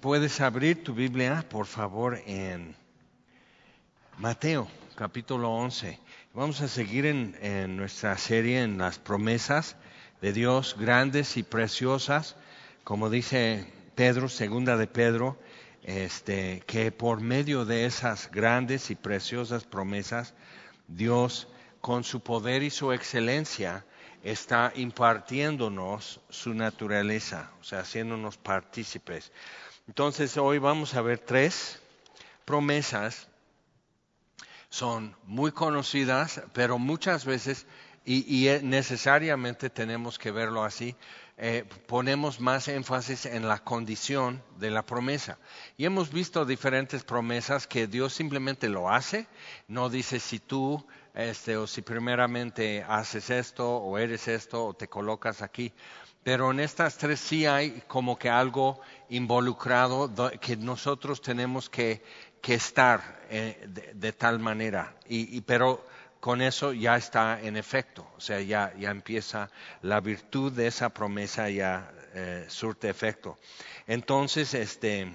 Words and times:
Puedes 0.00 0.40
abrir 0.40 0.82
tu 0.82 0.94
Biblia, 0.94 1.44
por 1.46 1.66
favor, 1.66 2.22
en 2.24 2.74
Mateo, 4.16 4.66
capítulo 4.94 5.50
11. 5.50 5.98
Vamos 6.32 6.62
a 6.62 6.68
seguir 6.68 7.04
en, 7.04 7.76
nuestra 7.76 8.16
serie 8.16 8.62
en 8.62 8.78
las 8.78 8.98
promesas 8.98 9.76
de 10.22 10.32
Dios, 10.32 10.74
grandes 10.78 11.36
y 11.36 11.42
preciosas, 11.42 12.36
como 12.82 13.10
dice 13.10 13.70
Pedro, 13.94 14.30
segunda 14.30 14.78
de 14.78 14.86
Pedro, 14.86 15.38
este, 15.82 16.62
que 16.66 16.92
por 16.92 17.20
medio 17.20 17.66
de 17.66 17.84
esas 17.84 18.30
grandes 18.30 18.90
y 18.90 18.94
preciosas 18.94 19.64
promesas, 19.64 20.32
Dios, 20.88 21.46
con 21.82 22.04
su 22.04 22.20
poder 22.20 22.62
y 22.62 22.70
su 22.70 22.94
excelencia, 22.94 23.84
está 24.22 24.72
impartiéndonos 24.76 26.22
su 26.30 26.54
naturaleza, 26.54 27.50
o 27.60 27.64
sea, 27.64 27.80
haciéndonos 27.80 28.38
partícipes. 28.38 29.30
Entonces 29.90 30.36
hoy 30.36 30.58
vamos 30.60 30.94
a 30.94 31.02
ver 31.02 31.18
tres 31.18 31.80
promesas. 32.44 33.26
Son 34.68 35.16
muy 35.24 35.50
conocidas, 35.50 36.42
pero 36.52 36.78
muchas 36.78 37.24
veces, 37.24 37.66
y, 38.04 38.46
necesariamente 38.62 39.68
tenemos 39.68 40.16
que 40.16 40.30
verlo 40.30 40.62
así, 40.62 40.94
eh, 41.38 41.64
ponemos 41.88 42.38
más 42.38 42.68
énfasis 42.68 43.26
en 43.26 43.48
la 43.48 43.58
condición 43.64 44.44
de 44.60 44.70
la 44.70 44.86
promesa. 44.86 45.38
Y 45.76 45.86
hemos 45.86 46.12
visto 46.12 46.44
diferentes 46.44 47.02
promesas 47.02 47.66
que 47.66 47.88
Dios 47.88 48.14
simplemente 48.14 48.68
lo 48.68 48.90
hace, 48.90 49.26
no 49.66 49.90
dice 49.90 50.20
si 50.20 50.38
tú 50.38 50.86
este, 51.14 51.56
o 51.56 51.66
si 51.66 51.82
primeramente 51.82 52.84
haces 52.88 53.28
esto 53.30 53.68
o 53.68 53.98
eres 53.98 54.28
esto 54.28 54.66
o 54.66 54.72
te 54.72 54.86
colocas 54.86 55.42
aquí. 55.42 55.72
Pero 56.22 56.50
en 56.50 56.60
estas 56.60 56.98
tres 56.98 57.18
sí 57.18 57.46
hay 57.46 57.82
como 57.88 58.18
que 58.18 58.28
algo 58.28 58.80
involucrado 59.08 60.10
que 60.40 60.56
nosotros 60.56 61.22
tenemos 61.22 61.70
que, 61.70 62.02
estar 62.42 63.20
eh, 63.30 63.66
de, 63.94 64.12
tal 64.12 64.38
manera. 64.38 64.94
Y, 65.08 65.40
pero 65.42 65.86
con 66.20 66.42
eso 66.42 66.72
ya 66.72 66.96
está 66.96 67.40
en 67.40 67.56
efecto, 67.56 68.06
o 68.16 68.20
sea, 68.20 68.40
ya, 68.40 68.74
ya 68.78 68.90
empieza 68.90 69.50
la 69.82 70.00
virtud 70.00 70.52
de 70.52 70.66
esa 70.66 70.90
promesa, 70.90 71.48
ya 71.48 71.90
eh, 72.12 72.44
surte 72.48 72.90
efecto. 72.90 73.38
Entonces, 73.86 74.52
este, 74.52 75.14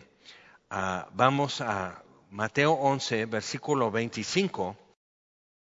ah, 0.71 1.07
vamos 1.13 1.61
a 1.61 2.01
Mateo 2.31 2.71
11, 2.73 3.27
versículo 3.27 3.91
25 3.91 4.75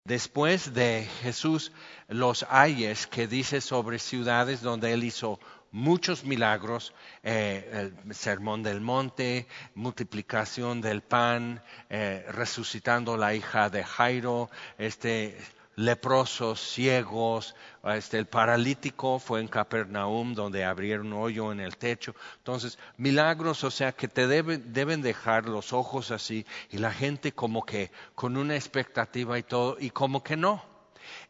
Después 0.07 0.73
de 0.73 1.05
Jesús, 1.21 1.73
los 2.07 2.45
ayes 2.49 3.07
que 3.07 3.27
dice 3.27 3.59
sobre 3.59 3.99
ciudades 3.99 4.61
donde 4.61 4.93
él 4.93 5.03
hizo 5.03 5.37
muchos 5.71 6.23
milagros, 6.23 6.93
eh, 7.23 7.91
el 8.05 8.15
sermón 8.15 8.63
del 8.63 8.79
monte, 8.79 9.47
multiplicación 9.75 10.79
del 10.79 11.01
pan, 11.01 11.61
eh, 11.89 12.25
resucitando 12.29 13.17
la 13.17 13.35
hija 13.35 13.69
de 13.69 13.83
Jairo, 13.83 14.49
este, 14.77 15.37
leprosos, 15.77 16.59
ciegos, 16.59 17.55
este, 17.85 18.17
el 18.17 18.25
paralítico 18.25 19.19
fue 19.19 19.39
en 19.39 19.47
Capernaum 19.47 20.33
donde 20.33 20.65
abrieron 20.65 21.13
hoyo 21.13 21.51
en 21.51 21.59
el 21.59 21.77
techo. 21.77 22.15
Entonces, 22.39 22.79
milagros, 22.97 23.63
o 23.63 23.71
sea, 23.71 23.91
que 23.91 24.07
te 24.07 24.27
deben 24.27 25.01
dejar 25.01 25.47
los 25.47 25.71
ojos 25.71 26.11
así 26.11 26.45
y 26.71 26.79
la 26.79 26.91
gente 26.91 27.31
como 27.31 27.63
que 27.63 27.91
con 28.15 28.37
una 28.37 28.55
expectativa 28.55 29.37
y 29.37 29.43
todo, 29.43 29.77
y 29.79 29.91
como 29.91 30.23
que 30.23 30.35
no. 30.35 30.65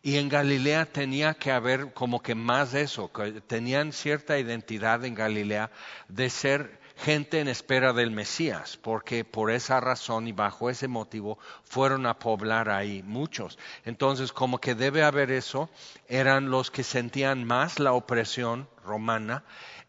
Y 0.01 0.15
en 0.17 0.29
Galilea 0.29 0.85
tenía 0.85 1.33
que 1.33 1.51
haber 1.51 1.93
como 1.93 2.21
que 2.21 2.33
más 2.33 2.73
eso, 2.73 3.11
que 3.11 3.41
tenían 3.41 3.91
cierta 3.91 4.39
identidad 4.39 5.03
en 5.03 5.13
Galilea 5.13 5.71
de 6.07 6.29
ser 6.29 6.86
gente 6.97 7.39
en 7.39 7.47
espera 7.47 7.93
del 7.93 8.11
Mesías, 8.11 8.77
porque 8.77 9.23
por 9.23 9.51
esa 9.51 9.79
razón 9.79 10.27
y 10.27 10.31
bajo 10.31 10.69
ese 10.69 10.87
motivo 10.87 11.37
fueron 11.63 12.05
a 12.05 12.19
poblar 12.19 12.69
ahí 12.69 13.03
muchos. 13.03 13.57
Entonces, 13.85 14.31
como 14.31 14.59
que 14.59 14.75
debe 14.75 15.03
haber 15.03 15.31
eso, 15.31 15.69
eran 16.07 16.49
los 16.49 16.71
que 16.71 16.83
sentían 16.83 17.43
más 17.43 17.79
la 17.79 17.93
opresión 17.93 18.67
romana 18.83 19.43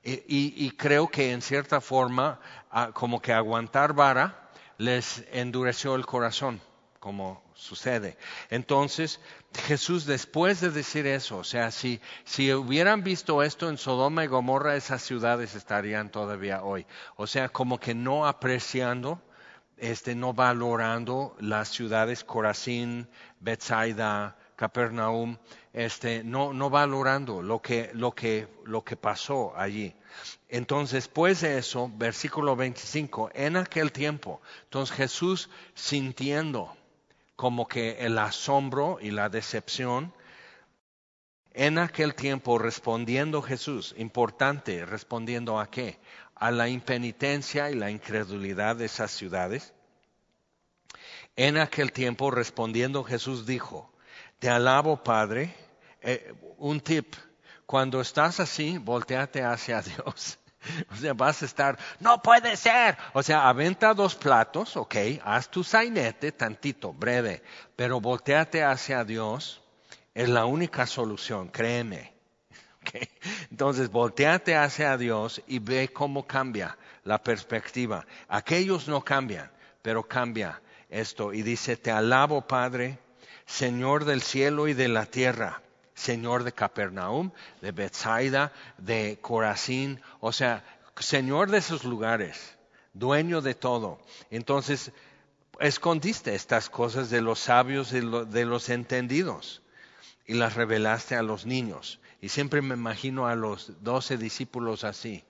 y, 0.05 0.71
creo 0.73 1.09
que 1.09 1.33
en 1.33 1.43
cierta 1.43 1.81
forma, 1.81 2.41
como 2.95 3.21
que 3.21 3.33
aguantar 3.33 3.93
vara 3.93 4.49
les 4.79 5.25
endureció 5.33 5.97
el 5.97 6.07
corazón, 6.07 6.61
como 6.99 7.43
sucede. 7.55 8.17
Entonces, 8.51 9.21
Jesús 9.67 10.05
después 10.07 10.61
de 10.61 10.71
decir 10.71 11.07
eso, 11.07 11.39
o 11.39 11.45
sea, 11.45 11.71
si, 11.71 12.01
si 12.25 12.53
hubieran 12.53 13.03
visto 13.03 13.43
esto 13.43 13.69
en 13.69 13.79
Sodoma 13.79 14.25
y 14.25 14.27
Gomorra, 14.27 14.77
esas 14.77 15.03
ciudades 15.03 15.55
estarían 15.55 16.11
todavía 16.11 16.63
hoy. 16.63 16.87
O 17.17 17.27
sea, 17.27 17.49
como 17.49 17.79
que 17.79 17.95
no 17.95 18.27
apreciando, 18.27 19.23
este, 19.77 20.15
no 20.15 20.33
valorando 20.33 21.37
las 21.41 21.69
ciudades 21.69 22.25
Corazín, 22.25 23.09
Bethsaida, 23.41 24.37
Capernaum, 24.57 25.39
este, 25.73 26.25
no, 26.25 26.53
no 26.53 26.69
valorando 26.69 27.43
lo 27.43 27.63
que, 27.63 27.91
lo, 27.95 28.13
que, 28.13 28.49
lo 28.65 28.83
que 28.83 28.97
pasó 28.97 29.53
allí. 29.57 29.95
Entonces, 30.49 31.05
después 31.05 31.43
de 31.43 31.59
eso, 31.59 31.91
versículo 31.95 32.57
25, 32.57 33.31
en 33.35 33.57
aquel 33.57 33.93
tiempo, 33.93 34.41
entonces 34.65 34.97
Jesús 34.97 35.49
sintiendo 35.75 36.77
como 37.39 37.69
que 37.69 38.05
el 38.05 38.19
asombro 38.19 38.99
y 39.01 39.13
la 39.13 39.29
decepción. 39.29 40.13
En 41.53 41.79
aquel 41.79 42.17
tiempo 42.17 42.59
respondiendo 42.59 43.43
Jesús, 43.43 43.95
importante, 43.97 44.85
respondiendo 44.85 45.61
a 45.61 45.71
qué? 45.71 46.01
A 46.35 46.51
la 46.51 46.69
impenitencia 46.69 47.71
y 47.71 47.77
la 47.77 47.93
incredulidad 47.93 48.75
de 48.75 48.87
esas 48.87 49.13
ciudades. 49.13 49.73
En 51.37 51.59
aquel 51.59 51.93
tiempo 51.93 52.33
respondiendo 52.33 53.05
Jesús 53.05 53.47
dijo, 53.47 53.89
te 54.41 54.51
alabo 54.51 55.05
Padre, 55.05 55.55
eh, 56.03 56.35
un 56.57 56.81
tip, 56.81 57.15
cuando 57.67 58.01
estás 58.01 58.41
así, 58.41 58.79
volteate 58.79 59.45
hacia 59.45 59.81
Dios 59.83 60.41
O 60.93 60.97
sea, 60.97 61.15
vas 61.15 61.43
a 61.43 61.45
estar, 61.45 61.79
no 62.01 62.21
puede 62.23 62.57
ser. 62.57 62.97
O 63.13 63.23
sea, 63.23 63.49
aventa 63.49 63.95
dos 63.95 64.15
platos, 64.15 64.77
ok, 64.77 64.97
haz 65.25 65.51
tu 65.51 65.65
sainete 65.65 66.33
tantito, 66.33 66.93
breve, 66.93 67.43
pero 67.77 68.01
volteate 68.01 68.63
hacia 68.63 69.05
Dios, 69.05 69.63
es 70.15 70.29
la 70.29 70.47
única 70.47 70.87
solución, 70.87 71.49
créeme. 71.49 72.15
Okay. 72.81 73.09
Entonces, 73.51 73.91
volteate 73.91 74.57
hacia 74.57 74.97
Dios 74.97 75.43
y 75.47 75.59
ve 75.59 75.89
cómo 75.93 76.27
cambia 76.27 76.79
la 77.05 77.23
perspectiva. 77.23 78.07
Aquellos 78.29 78.89
no 78.89 79.05
cambian, 79.05 79.51
pero 79.83 80.05
cambia 80.05 80.63
esto. 80.89 81.35
Y 81.35 81.43
dice, 81.43 81.77
te 81.77 81.91
alabo 81.91 82.47
Padre, 82.47 82.99
Señor 83.45 84.07
del 84.07 84.23
cielo 84.23 84.69
y 84.69 84.75
de 84.75 84.89
la 84.89 85.05
tierra 85.05 85.61
Señor 85.99 86.45
de 86.45 86.53
Capernaum, 86.53 87.33
de 87.61 87.73
Bethsaida, 87.73 88.53
de 88.79 89.19
Corazín, 89.21 90.01
o 90.21 90.33
sea, 90.33 90.65
Señor 90.97 91.51
de 91.51 91.59
esos 91.59 91.85
lugares, 91.85 92.57
dueño 92.93 93.41
de 93.41 93.55
todo. 93.55 93.99
Entonces, 94.31 94.93
escondiste 95.59 96.35
estas 96.35 96.71
cosas 96.71 97.11
de 97.11 97.21
los 97.21 97.41
sabios 97.41 97.93
y 97.93 98.01
de 98.01 98.45
los 98.45 98.69
entendidos 98.69 99.61
y 100.25 100.35
las 100.35 100.55
revelaste 100.55 101.17
a 101.17 101.23
los 101.23 101.47
niños. 101.47 101.99
Y 102.21 102.29
siempre 102.29 102.63
me 102.63 102.75
imagino 102.75 103.27
a 103.27 103.35
los 103.35 103.83
doce 103.83 104.17
discípulos 104.17 104.85
así. 104.85 105.25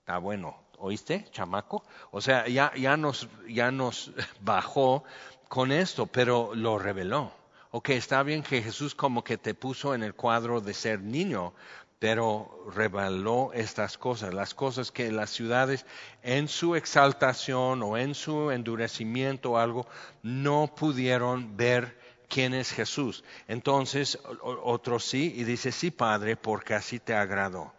Está 0.00 0.16
bueno, 0.16 0.56
¿oíste, 0.78 1.26
chamaco? 1.30 1.84
O 2.10 2.20
sea, 2.22 2.48
ya, 2.48 2.72
ya, 2.74 2.96
nos, 2.96 3.28
ya 3.46 3.70
nos 3.70 4.12
bajó 4.40 5.04
con 5.48 5.72
esto, 5.72 6.06
pero 6.06 6.54
lo 6.54 6.78
reveló. 6.78 7.41
Ok, 7.74 7.88
está 7.88 8.22
bien 8.22 8.42
que 8.42 8.60
Jesús 8.60 8.94
como 8.94 9.24
que 9.24 9.38
te 9.38 9.54
puso 9.54 9.94
en 9.94 10.02
el 10.02 10.14
cuadro 10.14 10.60
de 10.60 10.74
ser 10.74 11.00
niño, 11.00 11.54
pero 11.98 12.66
reveló 12.74 13.50
estas 13.54 13.96
cosas, 13.96 14.34
las 14.34 14.52
cosas 14.52 14.92
que 14.92 15.10
las 15.10 15.30
ciudades 15.30 15.86
en 16.22 16.48
su 16.48 16.76
exaltación 16.76 17.82
o 17.82 17.96
en 17.96 18.14
su 18.14 18.50
endurecimiento 18.50 19.52
o 19.52 19.56
algo 19.56 19.86
no 20.22 20.70
pudieron 20.76 21.56
ver 21.56 21.98
quién 22.28 22.52
es 22.52 22.70
Jesús. 22.72 23.24
Entonces, 23.48 24.18
otro 24.42 24.98
sí, 24.98 25.32
y 25.34 25.44
dice, 25.44 25.72
sí, 25.72 25.90
Padre, 25.90 26.36
porque 26.36 26.74
así 26.74 27.00
te 27.00 27.14
agradó. 27.14 27.72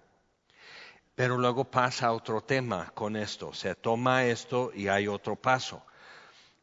Pero 1.13 1.38
luego 1.38 1.65
pasa 1.65 2.13
otro 2.13 2.41
tema 2.41 2.89
con 2.95 3.15
esto, 3.15 3.53
se 3.53 3.75
toma 3.75 4.25
esto 4.25 4.71
y 4.73 4.88
hay 4.88 5.07
otro 5.07 5.35
paso. 5.35 5.85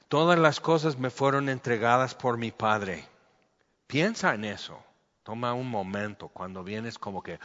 Todas 0.09 0.37
las 0.37 0.59
cosas 0.59 0.99
me 0.99 1.11
fueron 1.11 1.49
entregadas 1.49 2.17
por 2.17 2.37
mi 2.37 2.51
Padre 2.51 3.09
Piensa 3.91 4.35
en 4.35 4.45
eso. 4.45 4.81
Toma 5.25 5.53
un 5.53 5.69
momento 5.69 6.29
cuando 6.29 6.63
vienes 6.63 6.97
como 6.97 7.25
que 7.25 7.41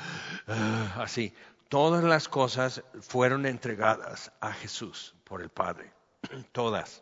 ah, 0.48 0.98
así. 0.98 1.34
Todas 1.70 2.04
las 2.04 2.30
cosas 2.30 2.84
fueron 3.02 3.48
entregadas 3.48 4.32
a 4.40 4.54
Jesús 4.54 5.16
por 5.24 5.42
el 5.42 5.50
Padre. 5.50 5.92
Todas. 6.52 7.02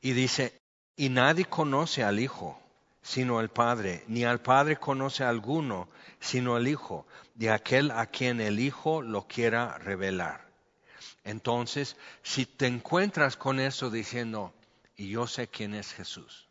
Y 0.00 0.10
dice, 0.10 0.60
y 0.96 1.08
nadie 1.08 1.44
conoce 1.44 2.02
al 2.02 2.18
Hijo 2.18 2.60
sino 3.00 3.40
el 3.40 3.48
Padre, 3.48 4.02
ni 4.08 4.24
al 4.24 4.40
Padre 4.40 4.76
conoce 4.76 5.22
a 5.22 5.28
alguno 5.28 5.88
sino 6.18 6.56
el 6.56 6.66
Hijo, 6.66 7.06
de 7.36 7.50
aquel 7.52 7.92
a 7.92 8.06
quien 8.06 8.40
el 8.40 8.58
Hijo 8.58 9.02
lo 9.02 9.28
quiera 9.28 9.78
revelar. 9.78 10.48
Entonces, 11.22 11.96
si 12.24 12.44
te 12.44 12.66
encuentras 12.66 13.36
con 13.36 13.60
eso 13.60 13.88
diciendo, 13.88 14.52
y 14.96 15.10
yo 15.10 15.28
sé 15.28 15.46
quién 15.46 15.74
es 15.74 15.92
Jesús, 15.92 16.47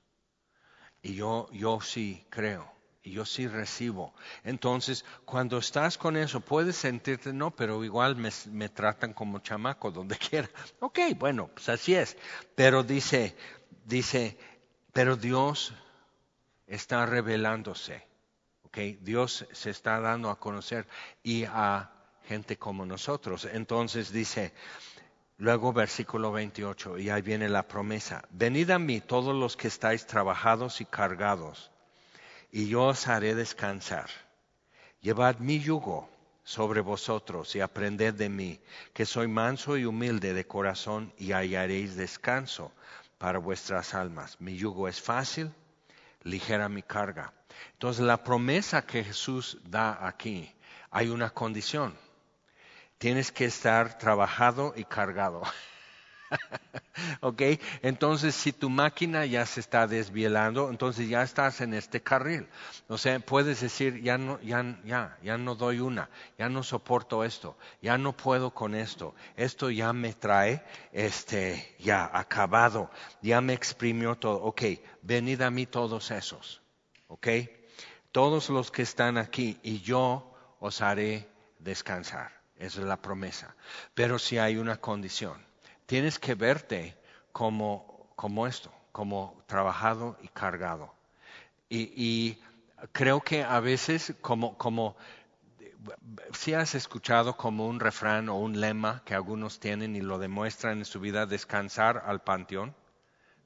y 1.07 1.13
yo, 1.15 1.47
yo 1.53 1.79
sí 1.79 2.25
creo, 2.29 2.69
y 3.01 3.11
yo 3.11 3.23
sí 3.25 3.47
recibo. 3.47 4.13
Entonces, 4.43 5.05
cuando 5.23 5.57
estás 5.57 5.97
con 5.97 6.17
eso, 6.17 6.41
puedes 6.41 6.75
sentirte, 6.75 7.31
no, 7.31 7.55
pero 7.55 7.81
igual 7.85 8.17
me, 8.17 8.29
me 8.51 8.67
tratan 8.67 9.13
como 9.13 9.39
chamaco 9.39 9.89
donde 9.89 10.17
quiera. 10.29 10.49
Ok, 10.81 10.99
bueno, 11.17 11.47
pues 11.47 11.69
así 11.69 11.95
es. 11.95 12.17
Pero 12.55 12.83
dice, 12.83 13.37
dice, 13.85 14.37
pero 14.91 15.15
Dios 15.15 15.73
está 16.67 17.05
revelándose. 17.05 18.05
Okay, 18.63 18.99
Dios 19.01 19.47
se 19.53 19.69
está 19.69 20.01
dando 20.01 20.29
a 20.29 20.37
conocer 20.37 20.87
y 21.23 21.45
a 21.45 21.89
gente 22.25 22.57
como 22.57 22.85
nosotros. 22.85 23.45
Entonces 23.45 24.11
dice, 24.11 24.51
luego 25.37 25.71
versículo 25.71 26.31
28, 26.31 26.97
y 26.97 27.09
ahí 27.09 27.21
viene 27.21 27.49
la 27.49 27.67
promesa, 27.67 28.23
venid 28.31 28.71
a 28.71 28.79
mí 28.79 29.01
todos 29.01 29.35
los 29.35 29.55
que 29.55 29.67
estáis 29.67 30.05
trabajados 30.05 30.81
y 30.81 30.85
cargados, 30.85 31.71
y 32.51 32.67
yo 32.67 32.85
os 32.85 33.07
haré 33.07 33.35
descansar. 33.35 34.09
Llevad 35.01 35.37
mi 35.37 35.59
yugo 35.59 36.09
sobre 36.43 36.81
vosotros 36.81 37.55
y 37.55 37.59
aprended 37.59 38.13
de 38.15 38.29
mí, 38.29 38.59
que 38.93 39.05
soy 39.05 39.27
manso 39.27 39.77
y 39.77 39.85
humilde 39.85 40.33
de 40.33 40.47
corazón, 40.47 41.13
y 41.17 41.33
hallaréis 41.33 41.95
descanso 41.95 42.71
para 43.17 43.37
vuestras 43.37 43.93
almas. 43.93 44.39
Mi 44.39 44.55
yugo 44.55 44.87
es 44.87 45.01
fácil, 45.01 45.51
ligera 46.23 46.69
mi 46.69 46.83
carga. 46.83 47.33
Entonces 47.73 48.03
la 48.05 48.23
promesa 48.23 48.85
que 48.85 49.03
Jesús 49.03 49.59
da 49.65 50.07
aquí, 50.07 50.51
hay 50.89 51.09
una 51.09 51.29
condición. 51.29 51.95
Tienes 52.97 53.31
que 53.31 53.45
estar 53.45 53.97
trabajado 53.97 54.73
y 54.75 54.83
cargado. 54.83 55.43
¿Ok? 57.21 57.41
Entonces, 57.81 58.35
si 58.35 58.51
tu 58.51 58.69
máquina 58.69 59.25
ya 59.25 59.45
se 59.45 59.59
está 59.59 59.87
desvielando, 59.87 60.69
entonces 60.69 61.07
ya 61.07 61.21
estás 61.21 61.61
en 61.61 61.73
este 61.73 62.01
carril. 62.01 62.47
O 62.87 62.97
sea, 62.97 63.19
puedes 63.19 63.61
decir, 63.61 64.01
ya 64.01 64.17
no, 64.17 64.39
ya, 64.41 64.79
ya, 64.83 65.17
ya 65.21 65.37
no 65.37 65.55
doy 65.55 65.79
una, 65.79 66.09
ya 66.37 66.49
no 66.49 66.63
soporto 66.63 67.23
esto, 67.23 67.57
ya 67.81 67.97
no 67.97 68.15
puedo 68.15 68.51
con 68.53 68.75
esto, 68.75 69.15
esto 69.35 69.69
ya 69.69 69.93
me 69.93 70.13
trae, 70.13 70.63
este, 70.91 71.75
ya 71.79 72.09
acabado, 72.11 72.89
ya 73.21 73.41
me 73.41 73.53
exprimió 73.53 74.15
todo. 74.15 74.41
Ok, 74.43 74.63
venid 75.01 75.41
a 75.41 75.51
mí 75.51 75.65
todos 75.65 76.11
esos. 76.11 76.61
¿Ok? 77.07 77.27
Todos 78.11 78.49
los 78.49 78.71
que 78.71 78.81
están 78.81 79.17
aquí 79.17 79.59
y 79.63 79.81
yo 79.81 80.33
os 80.59 80.81
haré 80.81 81.29
descansar. 81.59 82.36
Esa 82.59 82.81
es 82.81 82.85
la 82.85 82.97
promesa. 82.97 83.55
Pero 83.93 84.19
si 84.19 84.37
hay 84.37 84.57
una 84.57 84.77
condición 84.77 85.47
tienes 85.87 86.19
que 86.19 86.35
verte 86.35 86.95
como, 87.31 88.11
como 88.15 88.45
esto, 88.45 88.71
como 88.91 89.41
trabajado 89.47 90.17
y 90.21 90.27
cargado. 90.27 90.93
Y, 91.69 92.37
creo 92.91 93.21
que 93.21 93.43
a 93.43 93.59
veces 93.59 94.13
como, 94.21 94.57
como 94.57 94.95
si 96.33 96.53
has 96.53 96.75
escuchado 96.75 97.35
como 97.35 97.67
un 97.67 97.79
refrán 97.79 98.29
o 98.29 98.35
un 98.37 98.61
lema 98.61 99.01
que 99.05 99.15
algunos 99.15 99.59
tienen 99.59 99.95
y 99.95 100.01
lo 100.01 100.19
demuestran 100.19 100.77
en 100.77 100.85
su 100.85 100.99
vida, 100.99 101.25
descansar 101.25 102.03
al 102.05 102.21
panteón, 102.21 102.75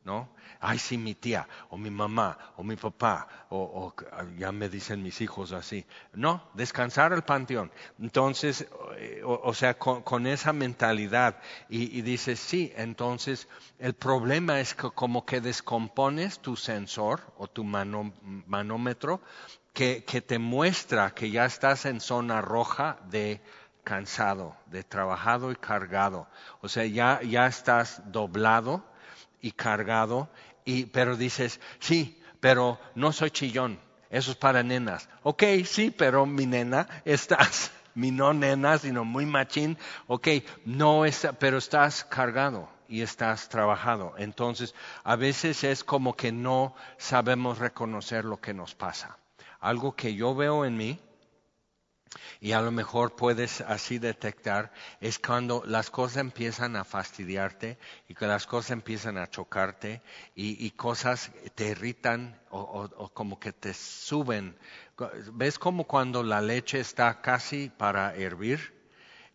¿no? 0.03 0.29
ay, 0.61 0.77
sí, 0.77 0.97
mi 0.97 1.15
tía, 1.15 1.47
o 1.69 1.77
mi 1.77 1.89
mamá, 1.89 2.37
o 2.55 2.63
mi 2.63 2.75
papá, 2.75 3.27
o, 3.49 3.93
ya 4.37 4.51
me 4.51 4.69
dicen 4.69 5.01
mis 5.01 5.19
hijos 5.19 5.51
así. 5.51 5.85
No, 6.13 6.49
descansar 6.53 7.13
el 7.13 7.23
panteón. 7.23 7.71
Entonces, 7.99 8.67
eh, 8.97 9.21
o, 9.25 9.53
sea, 9.53 9.77
con, 9.77 10.27
esa 10.27 10.53
mentalidad, 10.53 11.37
y, 11.67 11.97
y 11.97 12.03
dices, 12.03 12.39
sí, 12.39 12.71
entonces 12.75 13.47
el 13.79 13.95
problema 13.95 14.59
es 14.59 14.75
que 14.75 14.91
como 14.91 15.25
que 15.25 15.41
descompones 15.41 16.39
tu 16.39 16.55
sensor 16.55 17.21
o 17.37 17.47
tu 17.47 17.63
manómetro, 17.63 19.21
que, 19.73 20.03
que 20.03 20.21
te 20.21 20.37
muestra 20.37 21.11
que 21.11 21.31
ya 21.31 21.45
estás 21.45 21.85
en 21.85 22.01
zona 22.01 22.41
roja 22.41 22.99
de 23.09 23.41
cansado, 23.83 24.55
de 24.67 24.83
trabajado 24.83 25.51
y 25.51 25.55
cargado. 25.55 26.27
O 26.61 26.69
sea, 26.69 26.85
ya, 26.85 27.21
ya 27.23 27.47
estás 27.47 28.03
doblado 28.11 28.90
y 29.41 29.51
cargado 29.51 30.29
y, 30.65 30.85
pero 30.85 31.17
dices, 31.17 31.59
sí, 31.79 32.21
pero 32.39 32.79
no 32.95 33.11
soy 33.11 33.31
chillón, 33.31 33.79
eso 34.09 34.31
es 34.31 34.37
para 34.37 34.63
nenas. 34.63 35.09
Ok, 35.23 35.43
sí, 35.65 35.91
pero 35.91 36.25
mi 36.25 36.45
nena 36.45 36.87
estás, 37.05 37.71
mi 37.95 38.11
no 38.11 38.33
nena, 38.33 38.77
sino 38.77 39.05
muy 39.05 39.25
machín, 39.25 39.77
ok, 40.07 40.27
no 40.65 41.05
está, 41.05 41.33
pero 41.33 41.57
estás 41.57 42.03
cargado 42.03 42.69
y 42.87 43.01
estás 43.01 43.47
trabajado. 43.47 44.13
Entonces, 44.17 44.75
a 45.03 45.15
veces 45.15 45.63
es 45.63 45.83
como 45.83 46.15
que 46.15 46.31
no 46.31 46.75
sabemos 46.97 47.57
reconocer 47.57 48.25
lo 48.25 48.41
que 48.41 48.53
nos 48.53 48.75
pasa. 48.75 49.17
Algo 49.61 49.95
que 49.95 50.13
yo 50.13 50.35
veo 50.35 50.65
en 50.65 50.75
mí, 50.75 50.99
y 52.39 52.51
a 52.51 52.61
lo 52.61 52.71
mejor 52.71 53.15
puedes 53.15 53.61
así 53.61 53.99
detectar 53.99 54.71
es 54.99 55.19
cuando 55.19 55.63
las 55.65 55.89
cosas 55.89 56.17
empiezan 56.17 56.75
a 56.75 56.83
fastidiarte 56.83 57.77
y 58.07 58.15
que 58.15 58.27
las 58.27 58.47
cosas 58.47 58.71
empiezan 58.71 59.17
a 59.17 59.29
chocarte 59.29 60.01
y, 60.35 60.69
cosas 60.71 61.31
te 61.55 61.69
irritan 61.69 62.39
o, 62.49 63.09
como 63.13 63.39
que 63.39 63.53
te 63.53 63.73
suben. 63.73 64.57
¿Ves 65.33 65.59
como 65.59 65.85
cuando 65.85 66.23
la 66.23 66.41
leche 66.41 66.79
está 66.79 67.21
casi 67.21 67.69
para 67.69 68.15
hervir? 68.15 68.81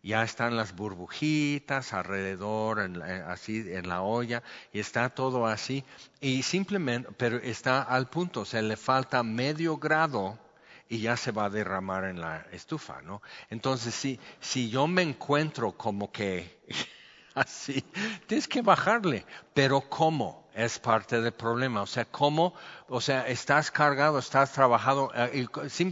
Ya 0.03 0.23
están 0.23 0.55
las 0.55 0.75
burbujitas 0.75 1.93
alrededor, 1.93 2.79
así 3.27 3.65
en 3.67 3.89
la 3.89 4.03
olla, 4.03 4.43
y 4.71 4.79
está 4.79 5.09
todo 5.09 5.47
así. 5.47 5.83
Y 6.21 6.43
simplemente, 6.43 7.09
pero 7.17 7.37
está 7.37 7.81
al 7.81 8.07
punto, 8.09 8.45
se 8.45 8.61
le 8.61 8.77
falta 8.77 9.23
medio 9.23 9.77
grado 9.77 10.39
y 10.89 10.99
ya 10.99 11.17
se 11.17 11.31
va 11.31 11.45
a 11.45 11.49
derramar 11.49 12.05
en 12.05 12.21
la 12.21 12.45
estufa, 12.51 13.01
¿no? 13.01 13.21
Entonces, 13.49 13.93
si, 13.93 14.19
si 14.39 14.69
yo 14.69 14.87
me 14.87 15.01
encuentro 15.01 15.73
como 15.73 16.11
que 16.11 16.59
así, 17.35 17.83
tienes 18.25 18.47
que 18.47 18.61
bajarle, 18.61 19.25
pero 19.53 19.81
¿cómo? 19.81 20.47
Es 20.53 20.79
parte 20.79 21.21
del 21.21 21.33
problema, 21.33 21.83
o 21.83 21.87
sea, 21.87 22.05
¿cómo? 22.05 22.55
O 22.87 22.99
sea, 22.99 23.27
estás 23.27 23.69
cargado, 23.69 24.17
estás 24.17 24.53
trabajado, 24.53 25.11
eh, 25.13 25.47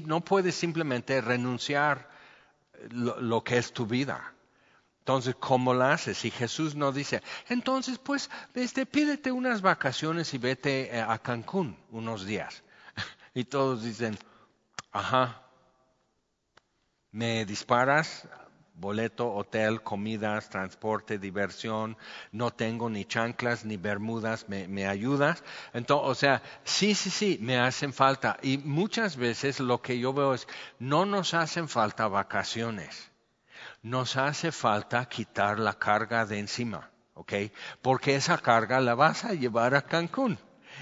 no 0.06 0.21
puedes 0.21 0.56
simplemente 0.56 1.21
renunciar 1.21 2.09
lo, 2.89 3.21
lo 3.21 3.44
que 3.44 3.57
es 3.57 3.74
tu 3.74 3.86
vida. 3.86 4.33
Entonces, 5.06 5.36
¿cómo 5.39 5.75
lo 5.75 5.83
haces? 5.83 6.25
Y 6.25 6.31
Jesús 6.31 6.74
no 6.74 6.92
dice, 6.92 7.21
entonces, 7.47 7.99
pues, 7.99 8.31
este, 8.56 8.87
pídete 8.87 9.31
unas 9.31 9.61
vacaciones 9.61 10.33
y 10.33 10.40
vete 10.40 10.97
eh, 10.97 10.99
a 10.99 11.19
Cancún 11.19 11.78
unos 11.92 12.25
días. 12.25 12.64
y 13.35 13.44
todos 13.44 13.83
dicen, 13.83 14.18
Ajá. 14.95 15.42
Me 17.11 17.44
disparas, 17.44 18.30
boleto, 18.75 19.30
hotel, 19.30 19.83
comidas, 19.83 20.49
transporte, 20.49 21.19
diversión, 21.19 21.97
no 22.31 22.52
tengo 22.52 22.90
ni 22.90 23.04
chanclas 23.04 23.66
ni 23.66 23.75
bermudas, 23.75 24.47
¿me, 24.47 24.87
ayudas? 24.87 25.44
Entonces, 25.73 26.09
o 26.09 26.16
sea, 26.16 26.42
sí, 26.64 26.95
sí, 26.95 27.09
sí, 27.09 27.37
me 27.42 27.59
hacen 27.59 27.92
falta. 27.92 28.37
Y 28.42 28.57
muchas 28.57 29.18
veces 29.18 29.59
lo 29.59 29.81
que 29.81 29.99
yo 29.99 30.14
veo 30.14 30.33
es, 30.33 30.47
no 30.80 31.06
nos 31.06 31.33
hacen 31.33 31.68
falta 31.68 32.07
vacaciones, 32.07 33.11
nos 33.83 34.16
hace 34.16 34.54
falta 34.54 35.09
quitar 35.09 35.59
la 35.59 35.73
carga 35.73 36.25
de 36.25 36.40
encima, 36.40 36.90
¿ok? 37.16 37.33
Porque 37.81 38.16
esa 38.16 38.37
carga 38.37 38.80
la 38.80 38.95
vas 38.95 39.25
a 39.25 39.33
llevar 39.33 39.75
a 39.75 39.81
Cancún 39.81 40.40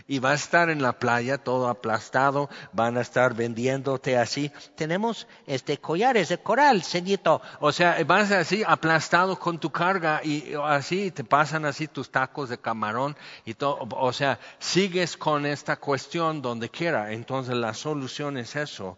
y 0.07 0.19
va 0.19 0.31
a 0.31 0.35
estar 0.35 0.69
en 0.69 0.81
la 0.81 0.93
playa 0.99 1.37
todo 1.37 1.69
aplastado, 1.69 2.49
van 2.71 2.97
a 2.97 3.01
estar 3.01 3.33
vendiéndote 3.33 4.17
así. 4.17 4.51
Tenemos 4.75 5.27
este 5.47 5.77
collares 5.77 6.29
de 6.29 6.37
coral, 6.39 6.83
ceñito. 6.83 7.41
O 7.59 7.71
sea, 7.71 7.97
vas 8.05 8.31
así 8.31 8.63
aplastado 8.65 9.39
con 9.39 9.59
tu 9.59 9.71
carga 9.71 10.21
y 10.23 10.53
así 10.63 11.11
te 11.11 11.23
pasan 11.23 11.65
así 11.65 11.87
tus 11.87 12.11
tacos 12.11 12.49
de 12.49 12.57
camarón 12.57 13.15
y 13.45 13.53
todo. 13.53 13.87
O 13.91 14.13
sea, 14.13 14.39
sigues 14.59 15.17
con 15.17 15.45
esta 15.45 15.77
cuestión 15.77 16.41
donde 16.41 16.69
quiera. 16.69 17.11
Entonces 17.11 17.55
la 17.55 17.73
solución 17.73 18.37
es 18.37 18.55
eso. 18.55 18.97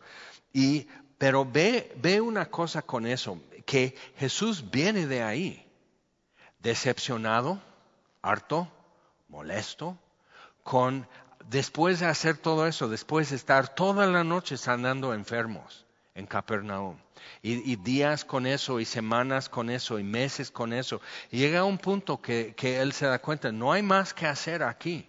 Y, 0.54 0.88
pero 1.18 1.46
ve, 1.46 1.94
ve 1.98 2.22
una 2.22 2.46
cosa 2.46 2.82
con 2.82 3.06
eso, 3.06 3.40
que 3.66 3.96
Jesús 4.18 4.72
viene 4.72 5.08
de 5.08 5.22
ahí, 5.22 5.68
decepcionado, 6.60 7.62
harto, 8.22 8.72
molesto, 9.28 9.98
con, 10.66 11.08
después 11.48 12.00
de 12.00 12.08
hacer 12.08 12.38
todo 12.38 12.66
eso, 12.66 12.90
después 12.90 13.30
de 13.30 13.36
estar 13.36 13.76
toda 13.76 14.08
la 14.08 14.24
noche 14.24 14.58
sanando 14.58 15.14
enfermos 15.14 15.86
en 16.16 16.26
Capernaum, 16.26 16.98
y, 17.44 17.76
días 17.76 18.26
con 18.26 18.48
eso, 18.48 18.80
y 18.80 18.86
semanas 18.86 19.48
con 19.48 19.70
eso, 19.70 20.00
y 20.00 20.04
meses 20.04 20.50
con 20.50 20.74
eso, 20.74 21.02
llega 21.30 21.60
a 21.60 21.66
un 21.66 21.78
punto 21.78 22.20
que, 22.20 22.56
que 22.56 22.82
él 22.82 22.94
se 22.94 23.06
da 23.06 23.20
cuenta, 23.20 23.52
no 23.52 23.72
hay 23.72 23.84
más 23.84 24.12
que 24.12 24.26
hacer 24.26 24.64
aquí. 24.64 25.08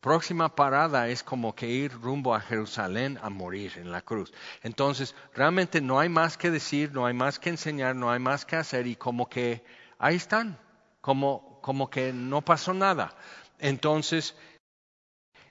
próxima 0.00 0.54
parada 0.54 1.08
es 1.08 1.22
como 1.22 1.54
que 1.54 1.66
ir 1.66 1.92
rumbo 1.92 2.34
a 2.34 2.40
Jerusalén 2.40 3.18
a 3.22 3.30
morir 3.30 3.72
en 3.78 3.90
la 3.90 4.02
cruz. 4.02 4.30
Entonces, 4.62 5.14
realmente 5.34 5.80
no 5.80 5.98
hay 5.98 6.10
más 6.10 6.36
que 6.36 6.50
decir, 6.50 6.92
no 6.92 7.06
hay 7.06 7.14
más 7.14 7.38
que 7.38 7.48
enseñar, 7.48 7.96
no 7.96 8.10
hay 8.10 8.20
más 8.20 8.44
que 8.44 8.56
hacer 8.56 8.86
y 8.86 8.94
como 8.94 9.26
que 9.26 9.64
ahí 9.98 10.16
están, 10.16 10.58
como, 11.00 11.60
como 11.62 11.88
que 11.88 12.12
no 12.12 12.42
pasó 12.42 12.74
nada. 12.74 13.14
Entonces, 13.60 14.34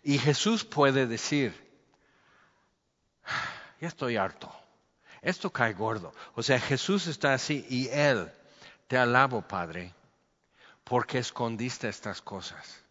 y 0.09 0.17
Jesús 0.17 0.65
puede 0.65 1.05
decir, 1.05 1.53
ya 3.79 3.87
estoy 3.87 4.17
harto, 4.17 4.51
esto 5.21 5.51
cae 5.51 5.73
gordo. 5.73 6.11
O 6.33 6.41
sea, 6.41 6.59
Jesús 6.59 7.05
está 7.05 7.35
así 7.35 7.63
y 7.69 7.89
Él, 7.89 8.31
te 8.87 8.97
alabo, 8.97 9.43
Padre, 9.43 9.93
porque 10.83 11.19
escondiste 11.19 11.87
estas 11.87 12.23
cosas 12.23 12.83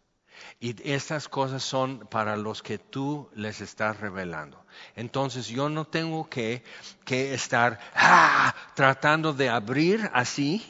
y 0.61 0.77
estas 0.89 1.29
cosas 1.29 1.65
son 1.65 2.07
para 2.07 2.37
los 2.37 2.63
que 2.63 2.79
tú 2.79 3.29
les 3.35 3.63
estás 3.63 3.99
revelando. 3.99 4.65
Entonces 4.95 5.49
yo 5.49 5.69
no 5.69 5.87
tengo 5.87 6.29
que, 6.29 6.63
que 7.05 7.35
estar 7.35 7.81
¡ah! 7.97 8.55
tratando 8.77 9.33
de 9.33 9.49
abrir 9.49 10.09
así 10.15 10.65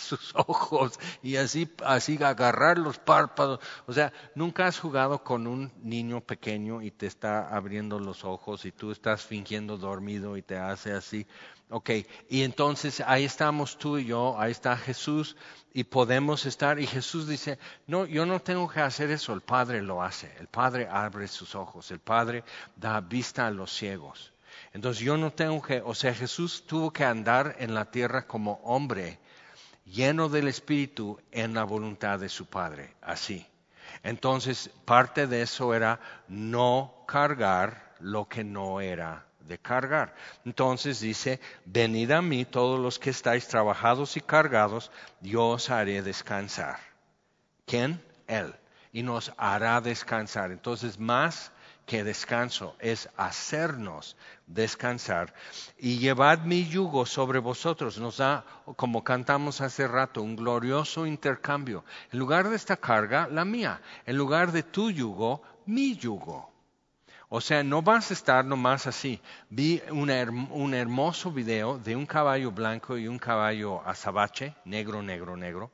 sus 0.00 0.32
ojos 0.34 0.98
y 1.22 1.36
así, 1.36 1.70
así 1.84 2.22
agarrar 2.22 2.78
los 2.78 2.98
párpados. 2.98 3.60
O 3.86 3.92
sea, 3.92 4.12
nunca 4.34 4.66
has 4.66 4.78
jugado 4.78 5.22
con 5.22 5.46
un 5.46 5.72
niño 5.82 6.20
pequeño 6.20 6.82
y 6.82 6.90
te 6.90 7.06
está 7.06 7.54
abriendo 7.54 7.98
los 7.98 8.24
ojos 8.24 8.64
y 8.64 8.72
tú 8.72 8.90
estás 8.90 9.22
fingiendo 9.22 9.76
dormido 9.76 10.36
y 10.36 10.42
te 10.42 10.58
hace 10.58 10.92
así. 10.92 11.26
Ok, 11.72 11.90
y 12.28 12.42
entonces 12.42 13.00
ahí 13.06 13.24
estamos 13.24 13.78
tú 13.78 13.98
y 13.98 14.06
yo, 14.06 14.34
ahí 14.40 14.50
está 14.50 14.76
Jesús 14.76 15.36
y 15.72 15.84
podemos 15.84 16.44
estar. 16.44 16.80
Y 16.80 16.86
Jesús 16.86 17.28
dice, 17.28 17.60
no, 17.86 18.06
yo 18.06 18.26
no 18.26 18.40
tengo 18.40 18.68
que 18.68 18.80
hacer 18.80 19.10
eso, 19.12 19.32
el 19.32 19.40
Padre 19.40 19.80
lo 19.80 20.02
hace. 20.02 20.34
El 20.40 20.48
Padre 20.48 20.88
abre 20.90 21.28
sus 21.28 21.54
ojos, 21.54 21.92
el 21.92 22.00
Padre 22.00 22.42
da 22.74 23.00
vista 23.00 23.46
a 23.46 23.52
los 23.52 23.72
ciegos. 23.72 24.32
Entonces 24.72 25.02
yo 25.02 25.16
no 25.16 25.32
tengo 25.32 25.62
que, 25.62 25.80
o 25.80 25.94
sea, 25.94 26.14
Jesús 26.14 26.64
tuvo 26.66 26.92
que 26.92 27.04
andar 27.04 27.56
en 27.58 27.74
la 27.74 27.90
tierra 27.90 28.26
como 28.26 28.54
hombre, 28.64 29.18
lleno 29.90 30.28
del 30.28 30.48
Espíritu 30.48 31.20
en 31.30 31.54
la 31.54 31.64
voluntad 31.64 32.18
de 32.18 32.28
su 32.28 32.46
Padre, 32.46 32.94
así. 33.02 33.46
Entonces 34.02 34.70
parte 34.84 35.26
de 35.26 35.42
eso 35.42 35.74
era 35.74 36.00
no 36.28 37.04
cargar 37.06 37.94
lo 38.00 38.28
que 38.28 38.44
no 38.44 38.80
era 38.80 39.26
de 39.40 39.58
cargar. 39.58 40.14
Entonces 40.44 41.00
dice, 41.00 41.40
venid 41.64 42.12
a 42.12 42.22
mí 42.22 42.44
todos 42.44 42.78
los 42.78 42.98
que 42.98 43.10
estáis 43.10 43.48
trabajados 43.48 44.16
y 44.16 44.20
cargados, 44.20 44.90
yo 45.20 45.48
os 45.48 45.70
haré 45.70 46.02
descansar. 46.02 46.78
¿Quién? 47.66 48.02
Él. 48.26 48.54
Y 48.92 49.02
nos 49.02 49.32
hará 49.36 49.80
descansar. 49.80 50.50
Entonces, 50.50 50.98
más 50.98 51.52
que 51.90 52.04
descanso 52.04 52.76
es 52.78 53.08
hacernos 53.16 54.16
descansar. 54.46 55.34
Y 55.76 55.98
llevad 55.98 56.44
mi 56.44 56.68
yugo 56.68 57.04
sobre 57.04 57.40
vosotros. 57.40 57.98
Nos 57.98 58.18
da, 58.18 58.44
como 58.76 59.02
cantamos 59.02 59.60
hace 59.60 59.88
rato, 59.88 60.22
un 60.22 60.36
glorioso 60.36 61.04
intercambio. 61.04 61.84
En 62.12 62.20
lugar 62.20 62.48
de 62.48 62.54
esta 62.54 62.76
carga, 62.76 63.26
la 63.26 63.44
mía. 63.44 63.80
En 64.06 64.16
lugar 64.16 64.52
de 64.52 64.62
tu 64.62 64.92
yugo, 64.92 65.42
mi 65.66 65.96
yugo. 65.96 66.52
O 67.28 67.40
sea, 67.40 67.64
no 67.64 67.82
vas 67.82 68.12
a 68.12 68.14
estar 68.14 68.44
nomás 68.44 68.86
así. 68.86 69.20
Vi 69.48 69.82
un, 69.90 70.10
hermoso 70.74 71.32
video 71.32 71.76
de 71.76 71.96
un 71.96 72.06
caballo 72.06 72.52
blanco 72.52 72.98
y 72.98 73.08
un 73.08 73.18
caballo 73.18 73.82
azabache, 73.84 74.54
negro, 74.64 75.02
negro, 75.02 75.36
negro, 75.36 75.72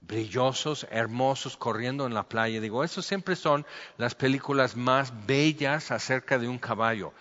brillosos, 0.00 0.86
hermosos, 0.90 1.56
corriendo 1.56 2.06
en 2.06 2.14
la 2.14 2.28
playa. 2.28 2.60
Digo, 2.60 2.84
esos 2.84 3.06
siempre 3.06 3.36
son 3.36 3.66
las 3.96 4.14
películas 4.14 4.76
más 4.76 5.26
bellas 5.26 5.90
acerca 5.90 6.38
de 6.38 6.48
un 6.48 6.58
caballo. 6.58 7.12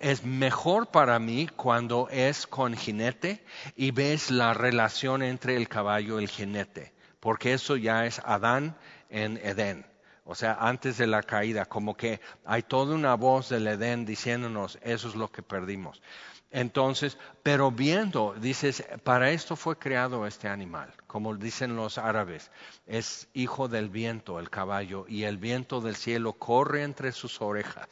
Es 0.00 0.24
mejor 0.24 0.86
para 0.86 1.18
mí 1.18 1.48
cuando 1.54 2.08
es 2.10 2.46
con 2.46 2.74
jinete 2.74 3.44
y 3.76 3.90
ves 3.90 4.30
la 4.30 4.54
relación 4.54 5.22
entre 5.22 5.56
el 5.56 5.68
caballo 5.68 6.18
y 6.18 6.24
el 6.24 6.30
jinete, 6.30 6.94
porque 7.20 7.52
eso 7.52 7.76
ya 7.76 8.06
es 8.06 8.20
Adán 8.24 8.76
en 9.10 9.36
Edén 9.38 9.84
o 10.26 10.34
sea, 10.34 10.56
antes 10.58 10.96
de 10.96 11.06
la 11.06 11.22
caída, 11.22 11.66
como 11.66 11.96
que 11.96 12.20
hay 12.46 12.62
toda 12.62 12.94
una 12.94 13.14
voz 13.14 13.50
del 13.50 13.66
Edén 13.66 14.06
diciéndonos, 14.06 14.78
eso 14.82 15.08
es 15.08 15.14
lo 15.14 15.30
que 15.30 15.42
perdimos. 15.42 16.00
Entonces, 16.54 17.18
pero 17.42 17.72
viendo, 17.72 18.32
dices, 18.40 18.84
para 19.02 19.32
esto 19.32 19.56
fue 19.56 19.76
creado 19.76 20.24
este 20.24 20.46
animal, 20.46 20.94
como 21.08 21.34
dicen 21.34 21.74
los 21.74 21.98
árabes, 21.98 22.52
es 22.86 23.26
hijo 23.34 23.66
del 23.66 23.88
viento, 23.88 24.38
el 24.38 24.50
caballo, 24.50 25.04
y 25.08 25.24
el 25.24 25.36
viento 25.36 25.80
del 25.80 25.96
cielo 25.96 26.34
corre 26.34 26.84
entre 26.84 27.10
sus 27.10 27.42
orejas. 27.42 27.88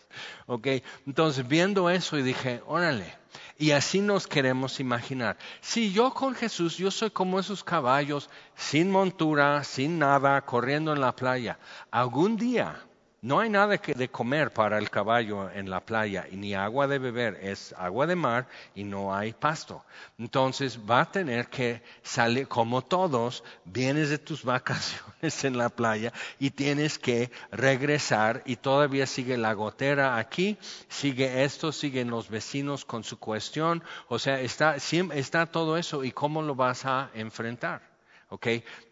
¿Ok? 0.47 0.69
Entonces, 1.09 1.49
viendo 1.49 1.91
eso 1.91 2.17
y 2.17 2.23
dije, 2.23 2.63
órale, 2.65 3.13
y 3.59 3.73
así 3.73 4.01
nos 4.01 4.29
queremos 4.29 4.79
imaginar. 4.79 5.37
Si 5.61 5.93
yo 5.93 6.15
con 6.15 6.33
Jesús, 6.37 6.77
yo 6.79 6.93
soy 6.93 7.11
como 7.11 7.41
esos 7.41 7.65
caballos, 7.65 8.31
sin 8.55 8.93
montura, 8.93 9.65
sin 9.65 9.99
nada, 9.99 10.41
corriendo 10.43 10.93
en 10.93 11.01
la 11.01 11.17
playa. 11.17 11.59
Algún 11.91 12.37
día 12.37 12.81
no 13.23 13.39
hay 13.39 13.49
nada 13.49 13.79
que 13.79 13.95
de 13.95 14.11
comer 14.11 14.53
para 14.53 14.79
el 14.79 14.91
caballo 14.91 15.49
en 15.49 15.71
la 15.71 15.79
playa 15.79 16.27
y 16.29 16.35
ni 16.35 16.55
agua 16.55 16.89
de 16.89 16.99
beber, 16.99 17.39
es 17.41 17.73
agua 17.79 18.09
de 18.09 18.17
mar 18.17 18.49
y 18.75 18.83
no 18.83 19.15
hay 19.15 19.33
pasto. 19.33 19.85
Entonces 20.19 20.77
va 20.91 21.03
a 21.03 21.13
tener 21.13 21.47
que 21.47 21.83
salir, 22.03 22.49
como 22.49 22.83
todos, 22.83 23.45
vienes 23.65 24.11
de 24.11 24.19
tus 24.19 24.43
vacaciones 24.55 25.45
en 25.45 25.57
la 25.57 25.69
playa 25.69 26.13
y 26.41 26.51
tienes 26.51 26.99
que 26.99 27.31
regresar 27.53 28.43
y 28.45 28.57
todavía 28.57 29.07
sigue 29.07 29.39
la 29.39 29.53
gotera 29.53 30.17
aquí, 30.17 30.59
sigue 30.89 31.45
esto, 31.45 31.71
siguen 31.71 32.11
los 32.11 32.29
vecinos 32.29 32.85
con 32.85 33.05
su 33.05 33.21
cuestión, 33.21 33.85
o 34.09 34.19
sea, 34.19 34.41
está, 34.41 34.75
está 34.75 35.47
todo 35.47 35.77
eso 35.77 36.03
y 36.03 36.11
cómo 36.11 36.43
lo 36.43 36.57
vas 36.57 36.85
a 36.87 37.11
enfrentar. 37.15 37.92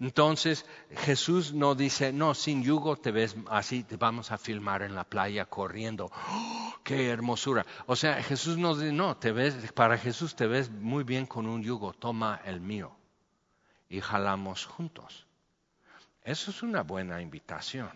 Entonces 0.01 0.67
Jesús 0.91 1.53
no 1.53 1.75
dice, 1.75 2.13
no, 2.13 2.35
sin 2.35 2.63
yugo 2.63 2.97
te 2.97 3.11
ves 3.11 3.37
así, 3.49 3.85
te 3.85 3.97
vamos 3.97 4.31
a 4.33 4.39
filmar 4.39 4.83
en 4.83 4.95
la 4.95 5.05
playa 5.05 5.47
corriendo. 5.47 6.11
¡Oh, 6.29 6.75
¡Qué 6.85 7.09
hermosura! 7.09 7.65
O 7.87 7.97
sea, 7.97 8.23
Jesús 8.23 8.59
no 8.59 8.75
dice, 8.75 8.93
no, 8.93 9.17
te 9.17 9.33
ves, 9.33 9.73
para 9.73 9.97
Jesús 9.97 10.35
te 10.35 10.47
ves 10.47 10.71
muy 10.71 11.05
bien 11.05 11.27
con 11.27 11.47
un 11.47 11.63
yugo, 11.63 11.93
toma 11.93 12.41
el 12.45 12.61
mío 12.61 12.97
y 13.89 14.01
jalamos 14.01 14.67
juntos. 14.67 15.27
Eso 16.23 16.51
es 16.51 16.63
una 16.63 16.83
buena 16.83 17.21
invitación. 17.23 17.91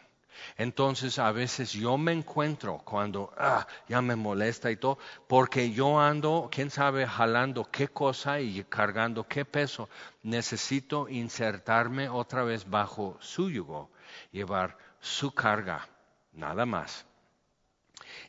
Entonces 0.57 1.19
a 1.19 1.33
veces 1.33 1.73
yo 1.73 1.99
me 1.99 2.13
encuentro 2.13 2.79
cuando 2.85 3.33
ah, 3.37 3.67
ya 3.89 4.01
me 4.01 4.17
molesta 4.17 4.71
y 4.71 4.77
todo, 4.77 4.99
porque 5.27 5.73
yo 5.73 5.99
ando, 5.99 6.49
quién 6.51 6.71
sabe, 6.71 7.07
jalando 7.07 7.65
qué 7.71 7.89
cosa 7.89 8.41
y 8.41 8.65
cargando 8.65 9.27
qué 9.27 9.45
peso. 9.45 9.89
Necesito 10.23 11.09
insertarme 11.09 12.09
otra 12.09 12.45
vez 12.45 12.69
bajo 12.69 13.17
su 13.21 13.51
yugo, 13.51 13.91
llevar 14.33 14.79
su 15.01 15.33
carga, 15.33 15.89
nada 16.33 16.67
más. 16.67 17.07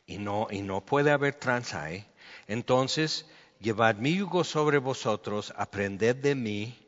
Y 0.06 0.18
no, 0.18 0.48
y 0.50 0.62
no 0.62 0.84
puede 0.84 1.10
haber 1.10 1.34
tranza, 1.34 1.90
¿eh? 1.92 2.06
Entonces, 2.48 3.26
llevad 3.60 3.96
mi 3.96 4.16
yugo 4.16 4.44
sobre 4.44 4.78
vosotros, 4.78 5.52
aprended 5.56 6.16
de 6.16 6.34
mí. 6.34 6.78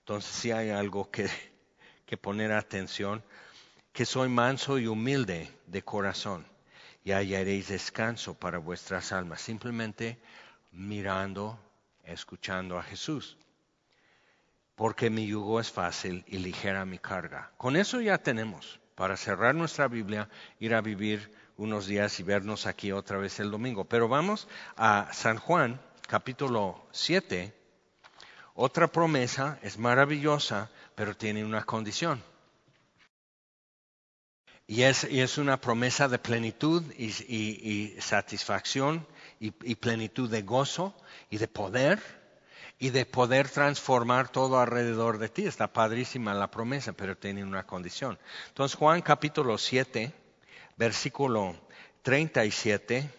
Entonces, 0.00 0.30
si 0.30 0.50
hay 0.50 0.70
algo 0.70 1.10
que, 1.10 1.28
que 2.06 2.16
poner 2.16 2.52
atención 2.52 3.22
que 3.94 4.04
soy 4.04 4.28
manso 4.28 4.76
y 4.80 4.88
humilde 4.88 5.48
de 5.68 5.82
corazón, 5.82 6.44
y 7.04 7.12
hallaréis 7.12 7.68
descanso 7.68 8.34
para 8.34 8.58
vuestras 8.58 9.12
almas, 9.12 9.40
simplemente 9.40 10.18
mirando, 10.72 11.60
escuchando 12.02 12.76
a 12.76 12.82
Jesús. 12.82 13.38
Porque 14.74 15.10
mi 15.10 15.28
yugo 15.28 15.60
es 15.60 15.70
fácil 15.70 16.24
y 16.26 16.38
ligera 16.38 16.84
mi 16.84 16.98
carga. 16.98 17.52
Con 17.56 17.76
eso 17.76 18.00
ya 18.00 18.18
tenemos, 18.18 18.80
para 18.96 19.16
cerrar 19.16 19.54
nuestra 19.54 19.86
Biblia, 19.86 20.28
ir 20.58 20.74
a 20.74 20.80
vivir 20.80 21.32
unos 21.56 21.86
días 21.86 22.18
y 22.18 22.24
vernos 22.24 22.66
aquí 22.66 22.90
otra 22.90 23.18
vez 23.18 23.38
el 23.38 23.52
domingo. 23.52 23.84
Pero 23.84 24.08
vamos 24.08 24.48
a 24.76 25.08
San 25.12 25.38
Juan, 25.38 25.80
capítulo 26.08 26.84
7. 26.90 27.54
Otra 28.54 28.88
promesa, 28.88 29.60
es 29.62 29.78
maravillosa, 29.78 30.68
pero 30.96 31.16
tiene 31.16 31.44
una 31.44 31.62
condición. 31.62 32.33
Y 34.66 34.82
es, 34.82 35.38
una 35.38 35.60
promesa 35.60 36.08
de 36.08 36.18
plenitud 36.18 36.82
y, 36.96 37.94
satisfacción 38.00 39.06
y, 39.38 39.50
plenitud 39.74 40.30
de 40.30 40.42
gozo 40.42 40.94
y 41.28 41.36
de 41.36 41.48
poder 41.48 42.00
y 42.78 42.90
de 42.90 43.06
poder 43.06 43.48
transformar 43.48 44.30
todo 44.30 44.58
alrededor 44.58 45.18
de 45.18 45.28
ti. 45.28 45.44
Está 45.44 45.72
padrísima 45.72 46.34
la 46.34 46.50
promesa, 46.50 46.92
pero 46.92 47.16
tiene 47.16 47.44
una 47.44 47.66
condición. 47.66 48.18
Entonces 48.48 48.76
Juan 48.76 49.02
capítulo 49.02 49.58
7, 49.58 50.12
versículo 50.76 51.56
37. 52.02 53.10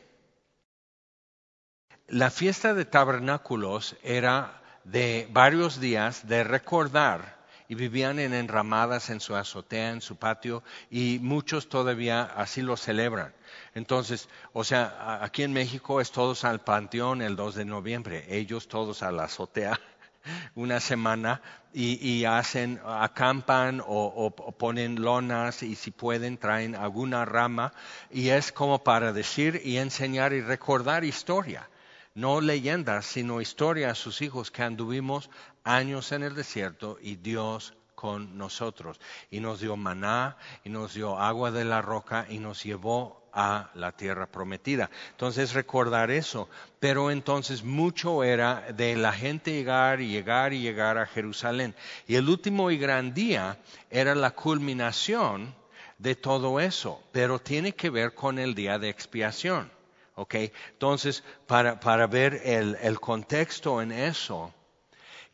La 2.08 2.32
fiesta 2.32 2.74
de 2.74 2.86
tabernáculos 2.86 3.96
era 4.04 4.64
de 4.84 5.28
varios 5.32 5.80
días 5.80 6.28
de 6.28 6.44
recordar 6.44 7.35
y 7.68 7.76
vivían 7.76 8.20
en 8.20 8.34
enramadas 8.34 9.10
en 9.10 9.20
su 9.20 9.36
azotea, 9.36 9.92
en 9.92 10.02
su 10.02 10.16
patio, 10.16 10.64
y 10.90 11.20
muchos 11.22 11.70
todavía 11.70 12.24
así 12.24 12.62
lo 12.62 12.78
celebran. 12.78 13.34
Entonces, 13.74 14.30
o 14.54 14.64
sea, 14.64 15.20
aquí 15.22 15.44
en 15.44 15.54
México 15.54 16.02
es 16.02 16.12
todos 16.12 16.44
al 16.44 16.62
panteón 16.62 17.22
el 17.22 17.36
2 17.36 17.56
de 17.56 17.66
noviembre, 17.66 18.26
ellos 18.30 18.68
todos 18.68 19.04
a 19.04 19.12
la 19.12 19.26
azotea 19.26 19.80
una 20.56 20.80
semana 20.80 21.42
y, 21.74 22.24
hacen, 22.24 22.80
acampan 22.86 23.82
o, 23.86 24.32
ponen 24.58 25.02
lonas 25.02 25.62
y 25.62 25.76
si 25.76 25.92
pueden 25.92 26.38
traen 26.38 26.74
alguna 26.74 27.26
rama 27.26 27.74
y 28.10 28.30
es 28.30 28.54
como 28.54 28.82
para 28.82 29.12
decir 29.12 29.62
y 29.64 29.78
enseñar 29.78 30.32
y 30.32 30.40
recordar 30.40 31.04
historia, 31.04 31.70
no 32.14 32.40
leyendas, 32.40 33.06
sino 33.06 33.42
historia 33.42 33.92
a 33.92 33.96
sus 33.96 34.22
hijos 34.22 34.52
que 34.52 34.64
anduvimos 34.64 35.30
años 35.66 36.14
en 36.14 36.24
el 36.24 36.36
desierto 36.36 36.98
y 37.02 37.18
Dios 37.18 37.74
con 37.96 38.38
nosotros 38.38 39.00
y 39.32 39.40
nos 39.40 39.60
dio 39.60 39.76
maná 39.76 40.38
y 40.64 40.70
nos 40.70 40.94
dio 40.94 41.18
agua 41.18 41.52
de 41.52 41.66
la 41.66 41.82
roca 41.82 42.28
y 42.30 42.38
nos 42.38 42.64
llevó 42.64 43.26
a 43.34 43.70
la 43.74 43.92
tierra 43.92 44.28
prometida. 44.28 44.90
Entonces 45.12 45.54
recordar 45.54 46.10
eso, 46.10 46.48
pero 46.80 47.12
entonces 47.12 47.64
mucho 47.64 48.24
era 48.24 48.72
de 48.74 48.96
la 48.96 49.12
gente 49.12 49.52
llegar 49.52 50.00
y 50.00 50.08
llegar 50.08 50.54
y 50.54 50.62
llegar 50.62 50.98
a 50.98 51.06
Jerusalén. 51.06 51.76
Y 52.08 52.16
el 52.16 52.30
último 52.30 52.72
y 52.72 52.78
gran 52.78 53.14
día 53.14 53.58
era 53.90 54.16
la 54.16 54.32
culminación 54.32 55.54
de 55.98 56.16
todo 56.16 56.60
eso, 56.60 57.02
pero 57.12 57.40
tiene 57.40 57.74
que 57.74 57.90
ver 57.90 58.14
con 58.14 58.40
el 58.40 58.56
día 58.56 58.80
de 58.80 58.90
expiación. 58.90 59.70
¿ok? 60.16 60.36
Entonces, 60.72 61.24
para, 61.46 61.80
para 61.80 62.08
ver 62.08 62.42
el, 62.44 62.78
el 62.82 63.00
contexto 63.00 63.82
en 63.82 63.92
eso, 63.92 64.54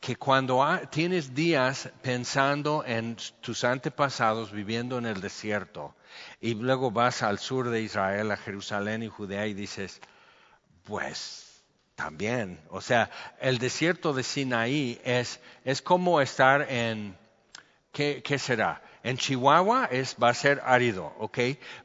que 0.02 0.16
cuando 0.16 0.66
tienes 0.90 1.36
días 1.36 1.92
pensando 2.02 2.84
en 2.84 3.16
tus 3.40 3.64
antepasados 3.64 4.52
viviendo 4.52 4.98
en 4.98 5.06
el 5.06 5.22
desierto 5.22 5.96
y 6.42 6.56
luego 6.56 6.90
vas 6.90 7.22
al 7.22 7.38
sur 7.38 7.70
de 7.70 7.84
Israel, 7.84 8.32
a 8.32 8.38
Jerusalén 8.38 9.04
y 9.04 9.10
Judea 9.10 9.46
y 9.46 9.54
dices, 9.54 10.02
pues 10.84 11.64
también, 11.94 12.60
o 12.72 12.82
sea, 12.82 13.12
el 13.40 13.60
desierto 13.60 14.12
de 14.12 14.24
Sinaí 14.24 15.00
es, 15.04 15.40
es 15.64 15.84
como 15.84 16.20
estar 16.20 16.66
en, 16.68 17.16
¿qué, 17.92 18.24
qué 18.26 18.40
será? 18.40 18.82
En 19.04 19.18
Chihuahua 19.18 19.86
es, 19.92 20.16
va 20.22 20.30
a 20.30 20.34
ser 20.34 20.62
árido, 20.64 21.14
¿ok? 21.18 21.40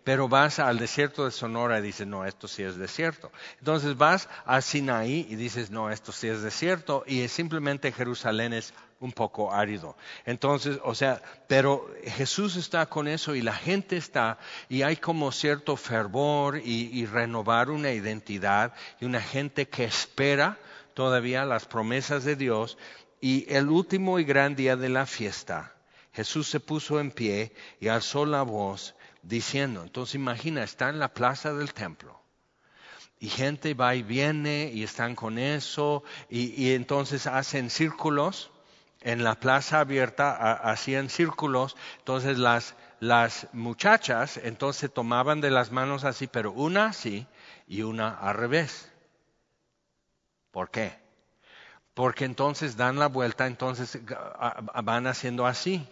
Pero 0.05 0.29
vas 0.29 0.59
al 0.59 0.79
desierto 0.79 1.25
de 1.25 1.31
Sonora 1.31 1.79
y 1.79 1.83
dices, 1.83 2.07
no, 2.07 2.27
esto 2.27 2.47
sí 2.47 2.63
es 2.63 2.77
desierto. 2.77 3.33
Entonces 3.59 3.97
vas 3.97 4.29
a 4.45 4.61
Sinaí 4.61 5.27
y 5.31 5.37
dices, 5.37 5.71
no, 5.71 5.91
esto 5.91 6.13
sí 6.13 6.29
es 6.29 6.43
desierto. 6.43 7.05
Y 7.07 7.27
simplemente 7.29 7.91
Jerusalén 7.91 8.53
es 8.53 8.75
un 9.01 9.13
poco 9.13 9.53
árido. 9.53 9.97
Entonces, 10.27 10.79
o 10.85 10.95
sea, 10.95 11.23
pero 11.49 11.91
Jesús 12.05 12.57
está 12.57 12.85
con 12.87 13.09
eso 13.09 13.35
y 13.35 13.41
la 13.41 13.55
gente 13.55 13.97
está, 13.97 14.39
y 14.69 14.83
hay 14.83 14.97
como 14.97 15.33
cierto 15.33 15.77
fervor 15.77 16.59
y 16.59 17.07
renovar 17.07 17.71
una 17.71 17.93
identidad 17.93 18.75
y 19.01 19.07
una 19.07 19.23
gente 19.23 19.69
que 19.69 19.85
espera 19.85 20.59
todavía 20.93 21.47
las 21.47 21.65
promesas 21.65 22.25
de 22.25 22.37
Dios. 22.37 22.77
Y 23.23 23.51
el 23.53 23.69
último 23.71 24.19
y 24.19 24.25
gran 24.25 24.55
día 24.55 24.77
de 24.77 24.91
la 24.91 25.07
fiesta 25.07 25.76
Jesús 26.17 26.49
se 26.49 26.61
puso 26.61 26.99
en 26.99 27.11
pie 27.11 27.53
y 27.79 27.89
alzó 27.89 28.25
la 28.25 28.41
voz 28.41 28.95
diciendo, 29.23 29.83
entonces 29.83 30.15
imagina, 30.15 30.65
está 30.65 30.89
en 30.89 30.99
la 30.99 31.13
plaza 31.13 31.53
del 31.53 31.75
templo 31.75 32.19
y 33.21 33.29
gente 33.29 33.75
va 33.75 33.95
y 33.95 34.03
viene 34.03 34.71
y 34.73 34.83
están 34.83 35.15
con 35.15 35.39
eso 35.39 36.05
y, 36.31 36.73
entonces 36.73 37.27
hacen 37.27 37.69
círculos 37.69 38.51
en 39.03 39.25
la 39.25 39.35
plaza 39.35 39.81
abierta, 39.81 40.55
hacían 40.55 41.11
círculos, 41.11 41.77
entonces 41.99 42.39
las, 42.39 42.77
las 42.99 43.49
muchachas 43.53 44.39
entonces 44.43 44.91
tomaban 44.91 45.43
de 45.43 45.51
las 45.51 45.71
manos 45.71 46.05
así, 46.05 46.29
pero 46.29 46.51
una 46.51 46.87
así 46.87 47.27
y 47.69 47.83
una 47.83 48.09
al 48.09 48.37
revés. 48.37 48.91
¿Por 50.51 50.71
qué? 50.71 50.99
Porque 51.93 52.25
entonces 52.25 52.79
dan 52.79 52.99
la 52.99 53.09
vuelta, 53.09 53.47
entonces 53.47 53.99
van 54.83 55.07
haciendo 55.07 55.47
así. 55.47 55.87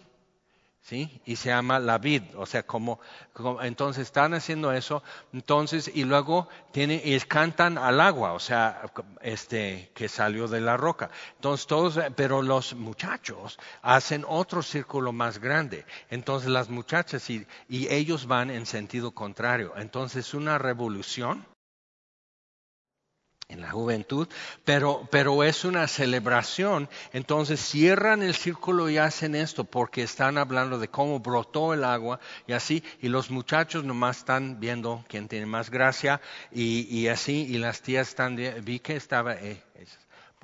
¿Sí? 0.85 1.19
Y 1.25 1.35
se 1.35 1.49
llama 1.49 1.79
la 1.79 1.97
vid, 1.97 2.21
o 2.37 2.45
sea, 2.45 2.63
como, 2.63 2.99
entonces 3.63 4.03
están 4.03 4.35
haciendo 4.35 4.71
eso, 4.71 5.01
entonces, 5.33 5.89
y 5.93 6.03
luego 6.03 6.47
tienen, 6.71 7.01
y 7.03 7.19
cantan 7.21 7.79
al 7.79 7.99
agua, 7.99 8.33
o 8.33 8.39
sea, 8.39 8.83
este, 9.21 9.91
que 9.95 10.07
salió 10.07 10.47
de 10.47 10.61
la 10.61 10.77
roca. 10.77 11.09
Entonces 11.35 11.65
todos, 11.65 11.99
pero 12.15 12.43
los 12.43 12.75
muchachos 12.75 13.57
hacen 13.81 14.25
otro 14.27 14.61
círculo 14.61 15.11
más 15.11 15.39
grande. 15.39 15.85
Entonces 16.11 16.49
las 16.49 16.69
muchachas 16.69 17.27
y, 17.31 17.47
y 17.67 17.91
ellos 17.91 18.27
van 18.27 18.51
en 18.51 18.67
sentido 18.67 19.11
contrario. 19.11 19.73
Entonces 19.77 20.35
una 20.35 20.59
revolución 20.59 21.47
en 23.47 23.61
la 23.61 23.71
juventud, 23.71 24.27
pero, 24.63 25.07
pero 25.11 25.43
es 25.43 25.65
una 25.65 25.87
celebración. 25.87 26.89
Entonces 27.13 27.59
cierran 27.59 28.23
el 28.23 28.33
círculo 28.33 28.89
y 28.89 28.97
hacen 28.97 29.35
esto 29.35 29.63
porque 29.63 30.03
están 30.03 30.37
hablando 30.37 30.79
de 30.79 30.87
cómo 30.87 31.19
brotó 31.19 31.73
el 31.73 31.83
agua 31.83 32.19
y 32.47 32.53
así, 32.53 32.83
y 33.01 33.09
los 33.09 33.29
muchachos 33.29 33.83
nomás 33.83 34.17
están 34.17 34.59
viendo 34.59 35.05
quién 35.07 35.27
tiene 35.27 35.45
más 35.45 35.69
gracia 35.69 36.21
y, 36.51 36.87
y 36.89 37.07
así, 37.07 37.45
y 37.47 37.57
las 37.57 37.81
tías 37.81 38.09
están, 38.09 38.35
vi 38.35 38.79
que 38.79 38.95
estaba, 38.95 39.35
eh, 39.35 39.61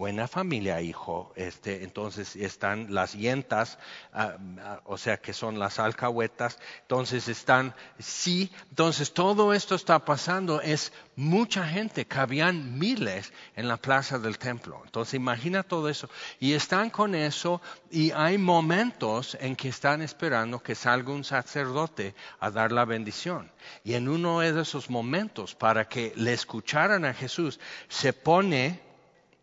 buena 0.01 0.27
familia, 0.27 0.81
hijo. 0.81 1.31
Este, 1.35 1.83
entonces 1.83 2.35
están 2.35 2.87
las 2.91 3.13
yentas, 3.13 3.77
ah, 4.11 4.35
ah, 4.59 4.81
o 4.85 4.97
sea 4.97 5.17
que 5.17 5.31
son 5.31 5.59
las 5.59 5.77
alcahuetas. 5.77 6.57
Entonces 6.81 7.27
están, 7.27 7.75
sí, 7.99 8.51
entonces 8.69 9.13
todo 9.13 9.53
esto 9.53 9.75
está 9.75 10.03
pasando. 10.03 10.59
Es 10.59 10.91
mucha 11.15 11.67
gente, 11.67 12.07
cabían 12.07 12.79
miles 12.79 13.31
en 13.55 13.67
la 13.67 13.77
plaza 13.77 14.17
del 14.17 14.39
templo. 14.39 14.81
Entonces 14.83 15.13
imagina 15.13 15.61
todo 15.61 15.87
eso. 15.87 16.09
Y 16.39 16.53
están 16.53 16.89
con 16.89 17.13
eso 17.13 17.61
y 17.91 18.09
hay 18.09 18.39
momentos 18.39 19.37
en 19.39 19.55
que 19.55 19.69
están 19.69 20.01
esperando 20.01 20.63
que 20.63 20.73
salga 20.73 21.13
un 21.13 21.23
sacerdote 21.23 22.15
a 22.39 22.49
dar 22.49 22.71
la 22.71 22.85
bendición. 22.85 23.51
Y 23.83 23.93
en 23.93 24.09
uno 24.09 24.39
de 24.39 24.59
esos 24.59 24.89
momentos, 24.89 25.53
para 25.53 25.87
que 25.87 26.11
le 26.15 26.33
escucharan 26.33 27.05
a 27.05 27.13
Jesús, 27.13 27.59
se 27.87 28.13
pone 28.13 28.90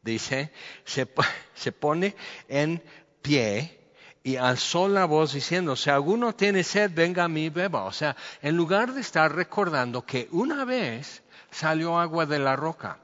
dice, 0.09 0.53
se, 1.55 1.73
pone 1.73 2.17
en 2.49 2.83
pie 3.23 3.79
y 4.23 4.37
alzó 4.37 4.89
la 4.89 5.05
voz 5.05 5.33
diciendo, 5.33 5.77
si 5.77 5.91
alguno 5.91 6.35
tiene 6.35 6.65
sed, 6.65 6.91
venga 6.95 7.25
a 7.25 7.29
mí 7.29 7.49
beba. 7.49 7.85
O 7.85 7.93
sea, 7.93 8.17
en 8.43 8.57
lugar 8.57 8.93
de 8.93 9.01
estar 9.01 9.35
recordando 9.35 10.05
que 10.05 10.29
una 10.33 10.65
vez 10.65 11.23
salió 11.51 11.99
agua 11.99 12.27
de 12.27 12.39
la 12.39 12.57
roca 12.57 12.99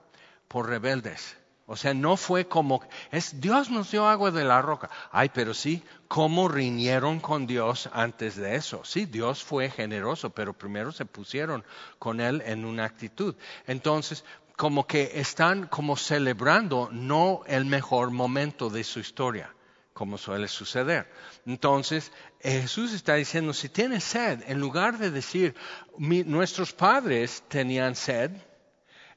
por 0.48 0.68
rebeldes. 0.68 1.36
O 1.66 1.76
sea, 1.76 1.94
no 1.94 2.18
fue 2.18 2.46
como, 2.46 2.82
es 3.10 3.40
Dios 3.40 3.70
nos 3.70 3.90
dio 3.90 4.06
agua 4.06 4.30
de 4.30 4.44
la 4.44 4.60
roca. 4.60 4.90
Ay, 5.10 5.30
pero 5.32 5.54
sí, 5.54 5.82
¿cómo 6.08 6.46
riñeron 6.46 7.20
con 7.20 7.46
Dios 7.46 7.88
antes 7.94 8.36
de 8.36 8.56
eso? 8.56 8.84
Sí, 8.84 9.06
Dios 9.06 9.42
fue 9.42 9.70
generoso, 9.70 10.28
pero 10.28 10.52
primero 10.52 10.92
se 10.92 11.06
pusieron 11.06 11.64
con 11.98 12.20
Él 12.20 12.42
en 12.44 12.66
una 12.66 12.84
actitud. 12.84 13.34
Entonces, 13.66 14.24
como 14.56 14.86
que 14.86 15.12
están 15.14 15.66
como 15.66 15.96
celebrando 15.96 16.88
no 16.92 17.42
el 17.46 17.64
mejor 17.64 18.10
momento 18.10 18.70
de 18.70 18.84
su 18.84 19.00
historia, 19.00 19.52
como 19.92 20.16
suele 20.18 20.48
suceder. 20.48 21.10
Entonces, 21.46 22.12
Jesús 22.40 22.92
está 22.92 23.14
diciendo, 23.14 23.52
si 23.52 23.68
tienes 23.68 24.04
sed, 24.04 24.42
en 24.46 24.60
lugar 24.60 24.98
de 24.98 25.10
decir, 25.10 25.54
nuestros 25.98 26.72
padres 26.72 27.42
tenían 27.48 27.96
sed, 27.96 28.30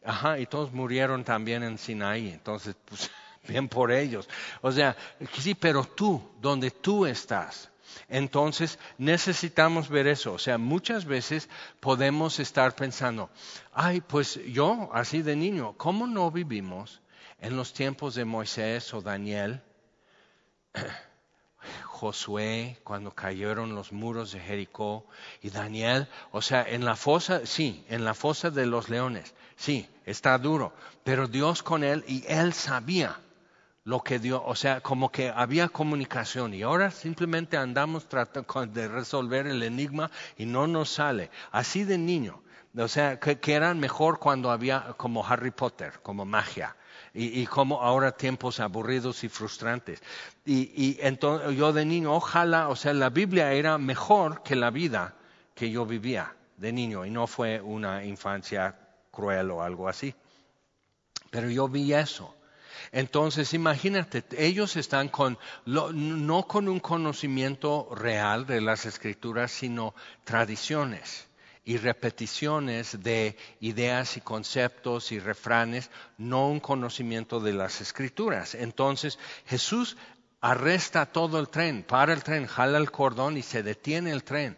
ajá, 0.04 0.40
y 0.40 0.46
todos 0.46 0.72
murieron 0.72 1.24
también 1.24 1.64
en 1.64 1.78
Sinaí, 1.78 2.30
entonces, 2.30 2.76
pues, 2.86 3.12
bien 3.48 3.68
por 3.68 3.92
ellos. 3.92 4.28
O 4.62 4.72
sea, 4.72 4.96
sí, 5.34 5.54
pero 5.56 5.84
tú, 5.84 6.22
donde 6.42 6.72
tú 6.72 7.06
estás, 7.06 7.70
entonces 8.10 8.80
necesitamos 8.98 9.90
ver 9.90 10.08
eso. 10.08 10.34
O 10.34 10.40
sea, 10.40 10.58
muchas 10.58 11.06
veces 11.06 11.50
podemos 11.80 12.40
estar 12.40 12.76
pensando, 12.76 13.30
ay, 13.74 14.02
pues 14.02 14.40
yo, 14.46 14.90
así 14.94 15.22
de 15.22 15.36
niño, 15.36 15.74
¿cómo 15.78 16.08
no 16.08 16.32
vivimos 16.32 17.02
en 17.40 17.56
los 17.56 17.74
tiempos 17.74 18.16
de 18.16 18.26
Moisés 18.26 18.94
o 18.94 19.02
Daniel? 19.02 19.62
Josué, 21.86 22.80
cuando 22.84 23.12
cayeron 23.12 23.74
los 23.74 23.92
muros 23.92 24.32
de 24.32 24.40
Jericó, 24.40 25.06
y 25.42 25.50
Daniel, 25.50 26.08
o 26.32 26.42
sea, 26.42 26.64
en 26.64 26.86
la 26.86 26.96
fosa, 26.96 27.46
sí, 27.46 27.84
en 27.90 28.06
la 28.06 28.14
fosa 28.14 28.52
de 28.52 28.68
los 28.68 28.90
leones, 28.90 29.34
sí, 29.56 29.90
está 30.06 30.38
duro, 30.38 30.74
pero 31.04 31.28
Dios 31.28 31.64
con 31.64 31.84
él 31.84 32.06
y 32.08 32.24
él 32.28 32.54
sabía 32.54 33.20
lo 33.88 34.04
que 34.04 34.20
dio, 34.20 34.44
o 34.44 34.54
sea, 34.54 34.82
como 34.82 35.14
que 35.14 35.30
había 35.30 35.70
comunicación 35.70 36.54
y 36.54 36.62
ahora 36.62 36.92
simplemente 36.92 37.56
andamos 37.56 38.10
tratando 38.10 38.66
de 38.66 38.90
resolver 38.90 39.48
el 39.48 39.64
enigma 39.64 40.12
y 40.36 40.46
no 40.46 40.68
nos 40.68 40.90
sale. 40.90 41.32
Así 41.54 41.86
de 41.86 41.98
niño, 41.98 42.42
o 42.78 42.90
sea, 42.90 43.18
que, 43.18 43.54
eran 43.54 43.80
mejor 43.80 44.20
cuando 44.20 44.52
había 44.52 44.94
como 44.98 45.26
Harry 45.26 45.52
Potter, 45.52 46.02
como 46.04 46.26
magia. 46.26 46.76
y, 47.14 47.46
como 47.46 47.82
ahora 47.82 48.12
tiempos 48.12 48.60
aburridos 48.60 49.24
y 49.24 49.30
frustrantes. 49.30 50.04
Y, 50.44 50.70
y, 50.76 50.98
entonces 51.00 51.56
yo 51.56 51.72
de 51.72 51.86
niño, 51.86 52.14
ojalá, 52.14 52.68
o 52.68 52.76
sea, 52.76 52.94
la 52.94 53.10
Biblia 53.10 53.54
era 53.54 53.78
mejor 53.78 54.44
que 54.44 54.58
la 54.58 54.70
vida 54.70 55.16
que 55.56 55.72
yo 55.72 55.86
vivía 55.86 56.36
de 56.58 56.74
niño 56.74 57.06
y 57.06 57.10
no 57.10 57.26
fue 57.26 57.62
una 57.62 58.04
infancia 58.04 58.78
cruel 59.12 59.50
o 59.50 59.64
algo 59.64 59.88
así. 59.88 60.14
Pero 61.32 61.50
yo 61.50 61.70
vi 61.70 61.94
eso. 61.94 62.37
Entonces, 62.92 63.54
imagínate, 63.54 64.24
ellos 64.38 64.76
están 64.76 65.10
con, 65.10 65.38
no 65.66 66.48
con 66.48 66.68
un 66.68 66.80
conocimiento 66.80 67.90
real 67.94 68.46
de 68.46 68.62
las 68.62 68.86
escrituras, 68.86 69.52
sino 69.52 69.94
tradiciones 70.24 71.28
y 71.68 71.76
repeticiones 71.76 73.04
de 73.04 73.36
ideas 73.60 74.16
y 74.16 74.22
conceptos 74.22 75.12
y 75.12 75.20
refranes, 75.20 75.92
no 76.18 76.48
un 76.48 76.62
conocimiento 76.62 77.42
de 77.42 77.52
las 77.52 77.82
escrituras. 77.82 78.56
Entonces, 78.56 79.20
Jesús 79.46 79.98
arresta 80.40 81.08
todo 81.08 81.40
el 81.42 81.50
tren, 81.50 81.84
para 81.84 82.14
el 82.14 82.24
tren, 82.24 82.48
jala 82.48 82.78
el 82.78 82.90
cordón 82.90 83.36
y 83.36 83.42
se 83.42 83.64
detiene 83.64 84.12
el 84.12 84.24
tren. 84.24 84.58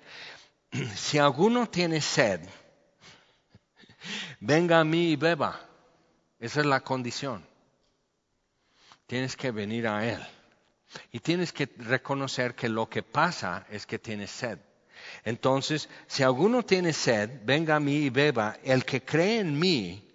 Si 0.95 1.17
alguno 1.17 1.67
tiene 1.67 1.99
sed, 1.99 2.41
venga 4.39 4.79
a 4.79 4.83
mí 4.83 5.13
y 5.13 5.15
beba. 5.15 5.59
Esa 6.39 6.59
es 6.59 6.67
la 6.67 6.81
condición. 6.81 7.48
Tienes 9.09 9.35
que 9.35 9.49
venir 9.49 9.87
a 9.87 10.07
Él. 10.07 10.19
Y 11.11 11.19
tienes 11.19 11.51
que 11.51 11.67
reconocer 11.77 12.53
que 12.53 12.69
lo 12.69 12.87
que 12.87 13.01
pasa 13.01 13.65
es 13.71 13.87
que 13.87 13.97
tienes 13.97 14.29
sed. 14.29 14.59
Entonces, 15.23 15.89
si 16.05 16.21
alguno 16.21 16.61
tiene 16.61 16.93
sed, 16.93 17.41
venga 17.43 17.77
a 17.77 17.79
mí 17.79 17.95
y 17.95 18.11
beba. 18.11 18.57
El 18.63 18.85
que 18.85 19.01
cree 19.03 19.39
en 19.39 19.57
mí, 19.57 20.07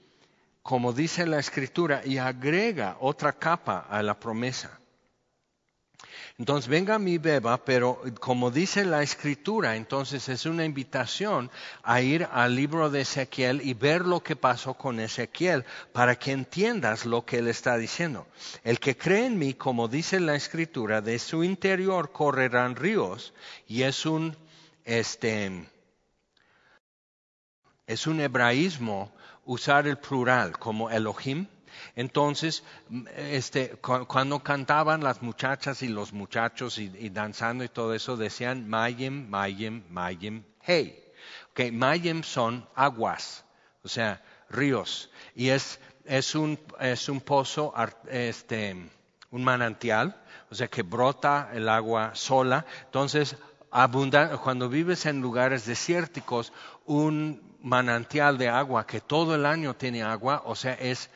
como 0.62 0.92
dice 0.92 1.26
la 1.26 1.40
escritura, 1.40 2.02
y 2.04 2.18
agrega 2.18 2.96
otra 3.00 3.33
capa 3.33 3.80
a 3.90 4.00
la 4.00 4.20
promesa. 4.20 4.78
Entonces, 6.38 6.68
venga 6.68 6.98
mí 6.98 7.18
beba, 7.18 7.64
pero 7.64 8.03
como 8.20 8.50
dice 8.50 8.85
la 8.85 9.03
escritura, 9.03 9.77
entonces 9.77 10.29
es 10.29 10.46
una 10.46 10.64
invitación 10.64 11.50
a 11.83 12.00
ir 12.00 12.29
al 12.33 12.57
libro 12.57 12.90
de 12.90 13.03
Ezequiel 13.03 13.61
y 13.62 13.74
ver 13.74 14.05
lo 14.05 14.22
que 14.22 14.37
pasó 14.37 14.74
con 14.74 15.00
Ezequiel 15.00 15.64
para 15.92 16.16
que 16.16 16.33
entiendas 16.33 17.07
lo 17.07 17.24
que 17.24 17.38
él 17.38 17.48
está 17.48 17.77
diciendo. 17.77 18.27
El 18.64 18.81
que 18.81 18.96
cree 18.96 19.27
en 19.27 19.38
mí, 19.38 19.55
como 19.55 19.88
dice 19.88 20.20
la 20.20 20.35
escritura, 20.35 21.00
de 21.00 21.18
su 21.18 21.44
interior 21.44 22.12
correrán 22.12 22.77
ríos 22.77 23.33
y 23.68 23.83
es 23.83 24.07
un, 24.07 24.37
este, 24.85 25.68
es 27.87 28.07
un 28.07 28.20
hebraísmo 28.20 29.12
usar 29.44 29.87
el 29.87 29.98
plural 29.98 30.59
como 30.59 30.90
Elohim 30.90 31.46
entonces, 31.97 32.65
este, 33.17 33.71
cuando 33.81 34.43
cantaban 34.43 35.03
las 35.03 35.23
muchachas 35.23 35.83
y 35.83 35.89
los 35.89 36.13
muchachos 36.13 36.79
y, 36.79 37.09
danzando 37.11 37.65
y 37.65 37.69
todo 37.69 37.95
eso, 37.95 38.17
decían 38.17 38.69
Mayim, 38.69 39.29
Mayim, 39.29 39.85
Mayim, 39.91 40.45
hey. 40.63 41.01
Okay, 41.53 41.71
Mayim 41.71 42.23
son 42.23 42.67
aguas, 42.75 43.45
o 43.83 43.89
sea, 43.89 44.23
ríos. 44.51 45.11
Y 45.35 45.51
es, 45.51 45.79
es, 46.05 46.35
un, 46.35 46.59
es 46.81 47.09
un 47.09 47.21
pozo, 47.21 47.73
este, 48.09 48.91
un 49.31 49.45
manantial, 49.45 50.21
o 50.51 50.55
sea, 50.55 50.69
que 50.69 50.83
brota 50.83 51.51
el 51.53 51.69
agua 51.69 52.15
sola. 52.15 52.67
Entonces, 52.87 53.37
cuando 54.43 54.69
vives 54.69 55.07
en 55.07 55.21
lugares 55.21 55.67
desérticos, 55.67 56.53
un 56.87 57.57
manantial 57.61 58.39
de 58.39 58.49
agua 58.49 58.87
que 58.87 59.01
todo 59.01 59.35
el 59.35 59.47
año 59.47 59.75
tiene 59.75 60.03
agua, 60.03 60.43
o 60.45 60.55
sea, 60.55 60.75
es 60.75 61.11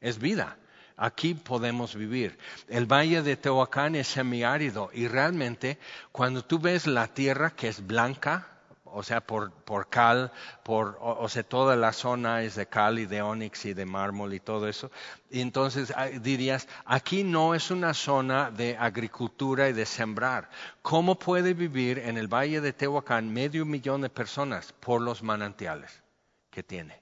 es 0.00 0.18
vida. 0.18 0.56
Aquí 0.96 1.34
podemos 1.34 1.96
vivir. 1.96 2.38
El 2.68 2.86
valle 2.86 3.22
de 3.22 3.36
Tehuacán 3.36 3.96
es 3.96 4.08
semiárido 4.08 4.90
y 4.92 5.08
realmente 5.08 5.78
cuando 6.12 6.44
tú 6.44 6.58
ves 6.58 6.86
la 6.86 7.08
tierra 7.08 7.50
que 7.50 7.68
es 7.68 7.84
blanca, 7.86 8.48
o 8.84 9.02
sea, 9.02 9.22
por, 9.22 9.52
cal, 9.88 10.30
por, 10.62 10.98
o, 11.00 11.28
sea, 11.28 11.42
toda 11.42 11.76
la 11.76 11.94
zona 11.94 12.42
es 12.42 12.56
de 12.56 12.66
cal 12.66 12.98
y 12.98 13.06
de 13.06 13.22
onix 13.22 13.64
y 13.64 13.72
de 13.72 13.86
mármol 13.86 14.34
y 14.34 14.40
todo 14.40 14.68
eso. 14.68 14.90
Entonces 15.30 15.92
ah, 15.96 16.06
dirías, 16.06 16.68
aquí 16.84 17.24
no 17.24 17.54
es 17.54 17.70
una 17.70 17.94
zona 17.94 18.50
de 18.50 18.76
agricultura 18.76 19.70
y 19.70 19.72
de 19.72 19.86
sembrar. 19.86 20.50
¿Cómo 20.82 21.18
puede 21.18 21.54
vivir 21.54 21.98
en 21.98 22.18
el 22.18 22.28
valle 22.28 22.60
de 22.60 22.74
Tehuacán 22.74 23.32
medio 23.32 23.64
millón 23.64 24.02
de 24.02 24.10
personas 24.10 24.74
por 24.74 25.00
los 25.00 25.22
manantiales 25.22 26.02
que 26.50 26.62
tiene? 26.62 27.01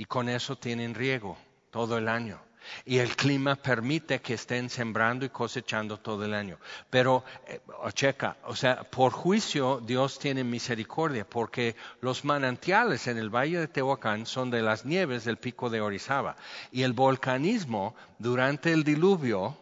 Y 0.00 0.06
con 0.06 0.30
eso 0.30 0.56
tienen 0.56 0.94
riego 0.94 1.36
todo 1.70 1.98
el 1.98 2.08
año. 2.08 2.40
Y 2.86 2.96
el 3.00 3.14
clima 3.16 3.54
permite 3.54 4.22
que 4.22 4.32
estén 4.32 4.70
sembrando 4.70 5.26
y 5.26 5.28
cosechando 5.28 5.98
todo 5.98 6.24
el 6.24 6.32
año. 6.32 6.56
Pero, 6.88 7.22
eh, 7.46 7.60
checa, 7.92 8.38
o 8.44 8.56
sea, 8.56 8.82
por 8.84 9.12
juicio 9.12 9.78
Dios 9.84 10.18
tiene 10.18 10.42
misericordia, 10.42 11.28
porque 11.28 11.76
los 12.00 12.24
manantiales 12.24 13.08
en 13.08 13.18
el 13.18 13.28
valle 13.28 13.58
de 13.58 13.68
Tehuacán 13.68 14.24
son 14.24 14.50
de 14.50 14.62
las 14.62 14.86
nieves 14.86 15.24
del 15.24 15.36
pico 15.36 15.68
de 15.68 15.82
Orizaba. 15.82 16.34
Y 16.72 16.82
el 16.82 16.94
volcanismo 16.94 17.94
durante 18.18 18.72
el 18.72 18.84
diluvio, 18.84 19.54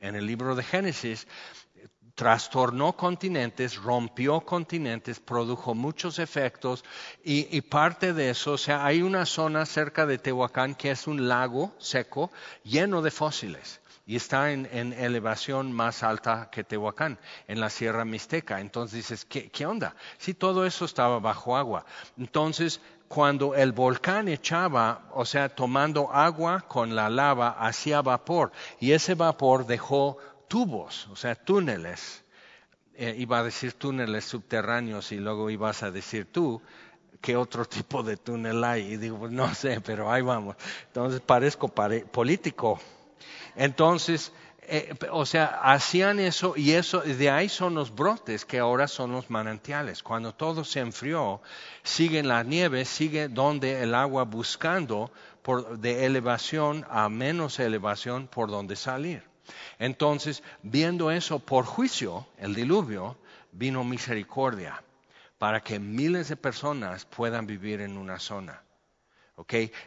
en 0.00 0.16
el 0.16 0.26
libro 0.26 0.56
de 0.56 0.64
Génesis, 0.64 1.28
trastornó 2.14 2.94
continentes, 2.94 3.76
rompió 3.76 4.40
continentes, 4.40 5.20
produjo 5.20 5.74
muchos 5.74 6.18
efectos 6.18 6.84
y, 7.24 7.60
parte 7.62 8.12
de 8.12 8.30
eso, 8.30 8.52
o 8.52 8.58
sea, 8.58 8.84
hay 8.84 9.02
una 9.02 9.24
zona 9.26 9.64
cerca 9.66 10.06
de 10.06 10.18
Tehuacán 10.18 10.74
que 10.74 10.90
es 10.90 11.06
un 11.06 11.28
lago 11.28 11.72
seco 11.78 12.30
lleno 12.64 13.02
de 13.02 13.10
fósiles 13.10 13.80
y 14.06 14.16
está 14.16 14.50
en, 14.50 14.66
elevación 14.92 15.72
más 15.72 16.02
alta 16.02 16.48
que 16.50 16.64
Tehuacán, 16.64 17.18
en 17.46 17.60
la 17.60 17.70
Sierra 17.70 18.04
Mixteca. 18.04 18.60
Entonces 18.60 18.96
dices, 18.96 19.24
¿qué, 19.24 19.48
¿qué 19.48 19.64
onda? 19.64 19.94
Si 20.18 20.34
todo 20.34 20.66
eso 20.66 20.84
estaba 20.84 21.20
bajo 21.20 21.56
agua. 21.56 21.86
Entonces, 22.18 22.80
cuando 23.12 23.54
el 23.54 23.72
volcán 23.72 24.26
echaba, 24.28 25.02
o 25.12 25.26
sea, 25.26 25.50
tomando 25.50 26.10
agua 26.10 26.64
con 26.66 26.96
la 26.96 27.10
lava, 27.10 27.50
hacía 27.60 28.00
vapor 28.00 28.52
y 28.80 28.92
ese 28.92 29.14
vapor 29.14 29.66
dejó 29.66 30.16
tubos, 30.52 31.08
o 31.10 31.16
sea, 31.16 31.34
túneles. 31.34 32.22
Eh, 32.94 33.14
iba 33.16 33.38
a 33.38 33.42
decir 33.42 33.72
túneles 33.72 34.26
subterráneos 34.26 35.10
y 35.10 35.16
luego 35.16 35.48
ibas 35.48 35.82
a 35.82 35.90
decir 35.90 36.30
tú 36.30 36.60
qué 37.22 37.38
otro 37.38 37.64
tipo 37.76 38.02
de 38.02 38.18
túnel 38.18 38.62
hay. 38.62 38.82
Y 38.82 38.96
digo, 38.98 39.18
pues 39.18 39.32
no 39.32 39.54
sé, 39.54 39.80
pero 39.80 40.12
ahí 40.12 40.20
vamos. 40.20 40.56
Entonces 40.88 41.22
parezco 41.22 41.68
político. 41.68 42.78
Entonces, 43.56 44.30
eh, 44.64 44.94
o 45.10 45.24
sea, 45.24 45.58
hacían 45.62 46.20
eso 46.20 46.52
y 46.54 46.72
eso, 46.72 47.00
de 47.00 47.30
ahí 47.30 47.48
son 47.48 47.72
los 47.72 47.94
brotes 47.94 48.44
que 48.44 48.58
ahora 48.58 48.88
son 48.88 49.12
los 49.12 49.30
manantiales. 49.30 50.02
Cuando 50.02 50.34
todo 50.34 50.64
se 50.64 50.80
enfrió, 50.80 51.40
sigue 51.82 52.22
la 52.22 52.42
nieve, 52.42 52.84
sigue 52.84 53.28
donde 53.28 53.82
el 53.82 53.94
agua 53.94 54.24
buscando 54.24 55.10
por, 55.40 55.78
de 55.78 56.04
elevación 56.04 56.84
a 56.90 57.08
menos 57.08 57.58
elevación 57.58 58.26
por 58.26 58.50
donde 58.50 58.76
salir. 58.76 59.31
Entonces, 59.78 60.42
viendo 60.62 61.10
eso 61.10 61.38
por 61.38 61.64
juicio, 61.64 62.26
el 62.38 62.54
diluvio, 62.54 63.16
vino 63.52 63.84
misericordia 63.84 64.82
para 65.38 65.60
que 65.60 65.78
miles 65.78 66.28
de 66.28 66.36
personas 66.36 67.04
puedan 67.04 67.46
vivir 67.46 67.80
en 67.80 67.98
una 67.98 68.18
zona. 68.18 68.62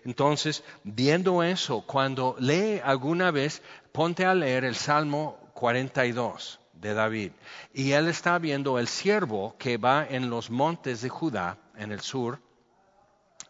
Entonces, 0.04 0.63
viendo 0.84 1.43
eso, 1.43 1.82
cuando 1.82 2.36
lee 2.39 2.82
alguna 2.84 3.32
vez, 3.32 3.62
ponte 3.91 4.25
a 4.25 4.36
leer 4.36 4.65
el 4.65 4.75
Salmo 4.75 5.38
42 5.54 6.60
de 6.73 6.93
David. 6.93 7.32
Y 7.73 7.91
él 7.93 8.08
está 8.08 8.38
viendo 8.38 8.78
el 8.80 8.88
siervo 8.88 9.56
que 9.58 9.78
va 9.78 10.06
en 10.10 10.30
los 10.30 10.49
montes 10.49 11.01
de 11.01 11.10
Judá, 11.10 11.58
en 11.78 11.91
el 11.91 12.01
sur 12.01 12.41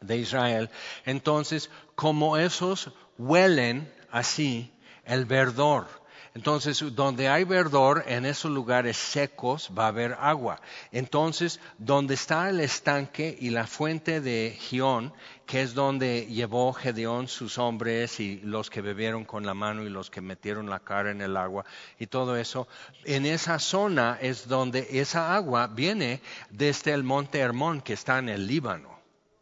de 0.01 0.17
Israel. 0.17 0.69
Entonces, 1.05 1.69
como 1.95 2.37
esos 2.37 2.91
huelen 3.17 3.91
así 4.11 4.71
el 5.05 5.25
verdor 5.25 5.87
entonces, 6.35 6.83
donde 6.95 7.29
hay 7.29 7.45
verdor, 7.45 8.03
en 8.07 8.25
esos 8.25 8.51
lugares 8.51 8.97
secos 8.97 9.71
va 9.75 9.85
a 9.85 9.87
haber 9.87 10.17
agua. 10.19 10.59
Entonces, 10.91 11.61
donde 11.77 12.15
está 12.15 12.49
el 12.49 12.59
estanque 12.59 13.37
y 13.39 13.51
la 13.51 13.65
fuente 13.65 14.19
de 14.19 14.53
Gión, 14.59 15.13
que 15.45 15.61
es 15.61 15.73
donde 15.73 16.25
llevó 16.25 16.73
Gedeón 16.73 17.29
sus 17.29 17.57
hombres 17.57 18.19
y 18.19 18.41
los 18.41 18.69
que 18.69 18.81
bebieron 18.81 19.23
con 19.23 19.45
la 19.45 19.53
mano 19.53 19.83
y 19.83 19.89
los 19.89 20.09
que 20.09 20.19
metieron 20.19 20.69
la 20.69 20.81
cara 20.81 21.11
en 21.11 21.21
el 21.21 21.37
agua 21.37 21.63
y 21.99 22.07
todo 22.07 22.35
eso, 22.35 22.67
en 23.05 23.25
esa 23.25 23.57
zona 23.57 24.17
es 24.19 24.49
donde 24.49 24.87
esa 24.91 25.37
agua 25.37 25.67
viene 25.67 26.21
desde 26.49 26.91
el 26.91 27.03
monte 27.03 27.39
Hermón, 27.39 27.79
que 27.79 27.93
está 27.93 28.19
en 28.19 28.27
el 28.27 28.45
Líbano 28.45 28.94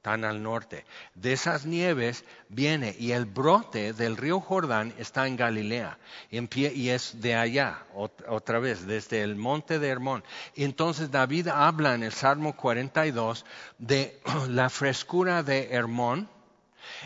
tan 0.04 0.26
al 0.26 0.44
norte. 0.44 0.86
De 1.16 1.32
esas 1.32 1.66
nieves 1.66 2.26
viene 2.50 2.94
y 3.00 3.14
el 3.14 3.26
brote 3.26 3.94
del 3.94 4.18
río 4.18 4.42
Jordán 4.42 4.94
está 5.00 5.26
en 5.26 5.38
Galilea 5.38 5.98
y, 6.30 6.90
es 6.90 7.22
de 7.22 7.36
allá, 7.36 7.86
otra 8.28 8.60
vez, 8.60 8.86
desde 8.86 9.24
el 9.24 9.38
monte 9.38 9.80
de 9.80 9.88
Hermón. 9.88 10.24
Entonces 10.56 11.10
David 11.10 11.48
habla 11.48 11.96
en 11.96 12.04
el 12.04 12.12
Salmo 12.12 12.54
42 12.56 13.46
de 13.80 14.20
la 14.50 14.70
frescura 14.70 15.42
de 15.42 15.70
Hermón 15.72 16.30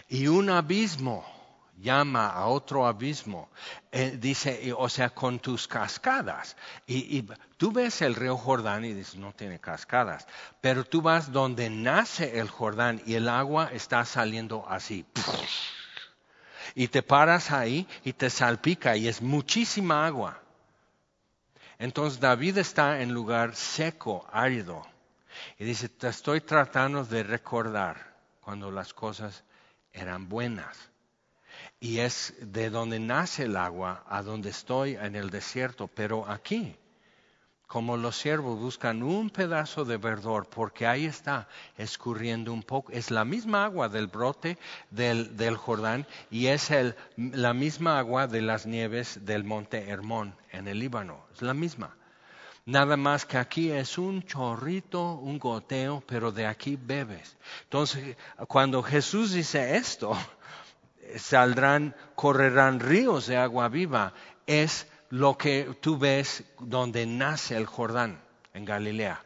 y 0.09 0.27
un 0.27 0.49
abismo 0.49 1.36
llama 1.77 2.27
a 2.27 2.47
otro 2.47 2.85
abismo. 2.85 3.49
Eh, 3.91 4.17
dice, 4.19 4.73
o 4.75 4.89
sea, 4.89 5.09
con 5.09 5.39
tus 5.39 5.67
cascadas. 5.67 6.57
Y, 6.85 7.17
y, 7.17 7.27
tú 7.57 7.71
ves 7.71 8.01
el 8.01 8.15
río 8.15 8.37
Jordán 8.37 8.85
y 8.85 8.93
dices, 8.93 9.15
no 9.15 9.31
tiene 9.33 9.59
cascadas. 9.59 10.27
Pero 10.61 10.83
tú 10.83 11.01
vas 11.01 11.31
donde 11.31 11.69
nace 11.69 12.39
el 12.39 12.49
Jordán 12.49 13.01
y 13.05 13.15
el 13.15 13.29
agua 13.29 13.69
está 13.71 14.03
saliendo 14.05 14.67
así. 14.67 15.05
Y 16.75 16.89
te 16.89 17.01
paras 17.01 17.51
ahí 17.51 17.87
y 18.03 18.13
te 18.13 18.29
salpica 18.29 18.95
y 18.95 19.07
es 19.07 19.21
muchísima 19.21 20.05
agua. 20.05 20.41
Entonces 21.79 22.19
David 22.19 22.57
está 22.57 23.01
en 23.01 23.13
lugar 23.13 23.55
seco, 23.55 24.27
árido. 24.31 24.85
Y 25.59 25.65
dice, 25.65 25.89
te 25.89 26.07
estoy 26.07 26.41
tratando 26.41 27.03
de 27.05 27.21
recordar 27.21 28.15
cuando 28.41 28.71
las 28.71 28.93
cosas 28.93 29.43
eran 29.91 30.27
buenas 30.27 30.89
y 31.79 31.99
es 31.99 32.33
de 32.41 32.69
donde 32.69 32.99
nace 32.99 33.43
el 33.43 33.57
agua 33.57 34.03
a 34.07 34.21
donde 34.23 34.49
estoy 34.49 34.95
en 34.95 35.15
el 35.15 35.29
desierto, 35.29 35.87
pero 35.87 36.27
aquí, 36.27 36.75
como 37.67 37.97
los 37.97 38.15
siervos 38.15 38.59
buscan 38.59 39.03
un 39.03 39.29
pedazo 39.29 39.83
de 39.83 39.97
verdor, 39.97 40.49
porque 40.49 40.87
ahí 40.87 41.05
está 41.05 41.47
escurriendo 41.77 42.53
un 42.53 42.63
poco, 42.63 42.91
es 42.91 43.11
la 43.11 43.25
misma 43.25 43.65
agua 43.65 43.89
del 43.89 44.07
brote 44.07 44.57
del, 44.89 45.57
Jordán 45.57 46.07
y 46.31 46.47
es 46.47 46.69
la 47.17 47.53
misma 47.53 47.99
agua 47.99 48.27
de 48.27 48.41
las 48.41 48.65
nieves 48.65 49.25
del 49.25 49.43
monte 49.43 49.89
Hermón 49.89 50.35
en 50.51 50.67
el 50.67 50.79
Líbano, 50.79 51.25
es 51.33 51.41
la 51.41 51.53
misma. 51.53 51.95
Nada 52.67 52.97
más 52.97 53.25
que 53.25 53.37
aquí 53.37 53.71
es 53.71 53.97
un 53.97 54.23
chorrito, 54.23 55.13
un 55.13 55.39
goteo, 55.39 56.03
pero 56.05 56.33
de 56.33 56.45
aquí 56.45 56.75
bebes. 56.75 57.37
Entonces, 57.63 58.17
cuando 58.49 58.83
Jesús 58.83 59.31
dice 59.31 59.77
esto, 59.77 60.17
saldrán, 61.17 61.95
correrán 62.15 62.79
ríos 62.79 63.27
de 63.27 63.37
agua 63.37 63.69
viva, 63.69 64.13
es 64.45 64.87
lo 65.09 65.37
que 65.37 65.77
tú 65.81 65.97
ves 65.97 66.43
donde 66.59 67.05
nace 67.05 67.55
el 67.55 67.65
Jordán, 67.65 68.21
en 68.53 68.65
Galilea. 68.65 69.23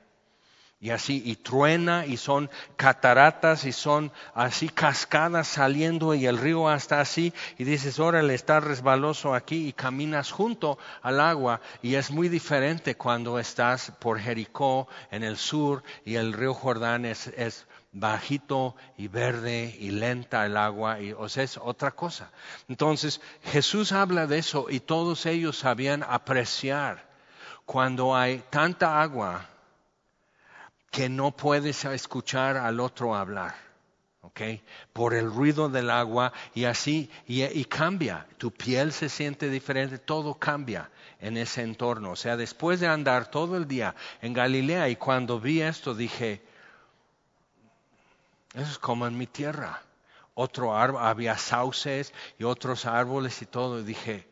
Y 0.83 0.89
así, 0.89 1.21
y 1.23 1.35
truena, 1.35 2.07
y 2.07 2.17
son 2.17 2.49
cataratas, 2.75 3.65
y 3.65 3.71
son 3.71 4.11
así 4.33 4.67
cascadas 4.67 5.47
saliendo, 5.47 6.15
y 6.15 6.25
el 6.25 6.39
río 6.39 6.67
hasta 6.67 6.99
así, 6.99 7.33
y 7.59 7.65
dices, 7.65 7.99
órale, 7.99 8.33
está 8.33 8.59
resbaloso 8.59 9.35
aquí, 9.35 9.67
y 9.67 9.73
caminas 9.73 10.31
junto 10.31 10.79
al 11.03 11.19
agua, 11.19 11.61
y 11.83 11.93
es 11.95 12.09
muy 12.09 12.29
diferente 12.29 12.95
cuando 12.95 13.37
estás 13.37 13.91
por 13.99 14.19
Jericó, 14.19 14.87
en 15.11 15.23
el 15.23 15.37
sur, 15.37 15.83
y 16.03 16.15
el 16.15 16.33
río 16.33 16.55
Jordán 16.55 17.05
es, 17.05 17.27
es 17.27 17.67
bajito 17.91 18.75
y 18.97 19.07
verde 19.07 19.75
y 19.79 19.91
lenta 19.91 20.45
el 20.45 20.57
agua, 20.57 20.99
y, 21.01 21.11
o 21.11 21.27
sea, 21.27 21.43
es 21.43 21.57
otra 21.57 21.91
cosa. 21.91 22.31
Entonces, 22.69 23.21
Jesús 23.43 23.91
habla 23.91 24.27
de 24.27 24.37
eso 24.37 24.67
y 24.69 24.79
todos 24.79 25.25
ellos 25.25 25.57
sabían 25.57 26.03
apreciar 26.03 27.09
cuando 27.65 28.15
hay 28.15 28.43
tanta 28.49 29.01
agua 29.01 29.47
que 30.89 31.09
no 31.09 31.31
puedes 31.31 31.85
escuchar 31.85 32.57
al 32.57 32.79
otro 32.79 33.15
hablar. 33.15 33.55
¿ok? 34.21 34.41
Por 34.93 35.13
el 35.13 35.31
ruido 35.31 35.69
del 35.69 35.89
agua 35.89 36.31
y 36.53 36.65
así, 36.65 37.09
y, 37.27 37.43
y, 37.43 37.65
cambia, 37.65 38.27
tu 38.37 38.51
piel 38.51 38.93
se 38.93 39.09
siente 39.09 39.49
diferente, 39.49 39.97
todo 39.97 40.35
cambia 40.35 40.89
en 41.19 41.37
ese 41.37 41.63
entorno. 41.63 42.11
O 42.11 42.15
sea, 42.15 42.37
después 42.37 42.79
de 42.79 42.87
andar 42.87 43.31
todo 43.31 43.57
el 43.57 43.67
día 43.67 43.95
en 44.21 44.33
Galilea 44.33 44.89
y 44.89 44.95
cuando 44.95 45.39
vi 45.39 45.61
esto 45.61 45.95
dije, 45.95 46.41
eso 48.53 48.71
es 48.71 48.79
como 48.79 49.07
en 49.07 49.17
mi 49.17 49.27
tierra. 49.27 49.81
Otro 50.33 50.75
árbol, 50.75 51.03
había 51.03 51.37
sauces 51.37 52.13
y 52.37 52.43
otros 52.43 52.85
árboles 52.85 53.41
y 53.41 53.45
todo. 53.45 53.79
Y 53.79 53.83
dije, 53.83 54.27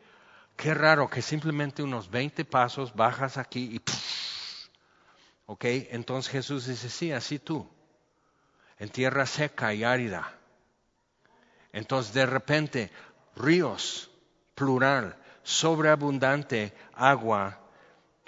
qué 0.55 0.73
raro 0.73 1.09
que 1.09 1.21
simplemente 1.21 1.83
unos 1.83 2.09
20 2.09 2.45
pasos 2.45 2.93
bajas 2.95 3.37
aquí 3.37 3.75
y... 3.75 3.81
¿Ok? 5.45 5.65
Entonces 5.65 6.31
Jesús 6.31 6.67
dice, 6.67 6.89
sí, 6.89 7.11
así 7.11 7.39
tú. 7.39 7.67
En 8.77 8.89
tierra 8.89 9.25
seca 9.25 9.73
y 9.73 9.83
árida. 9.83 10.31
Entonces 11.73 12.13
de 12.13 12.25
repente, 12.25 12.91
ríos, 13.35 14.11
plural, 14.55 15.17
sobreabundante 15.43 16.73
agua 16.93 17.59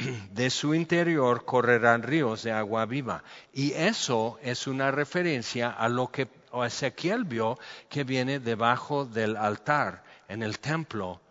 de 0.31 0.49
su 0.49 0.73
interior 0.73 1.45
correrán 1.45 2.03
ríos 2.03 2.43
de 2.43 2.51
agua 2.51 2.85
viva. 2.85 3.23
Y 3.53 3.73
eso 3.73 4.39
es 4.41 4.67
una 4.67 4.91
referencia 4.91 5.69
a 5.69 5.89
lo 5.89 6.07
que 6.11 6.27
Ezequiel 6.65 7.23
vio 7.23 7.57
que 7.89 8.03
viene 8.03 8.39
debajo 8.39 9.05
del 9.05 9.37
altar 9.37 10.03
en 10.27 10.43
el 10.43 10.59
templo 10.59 11.21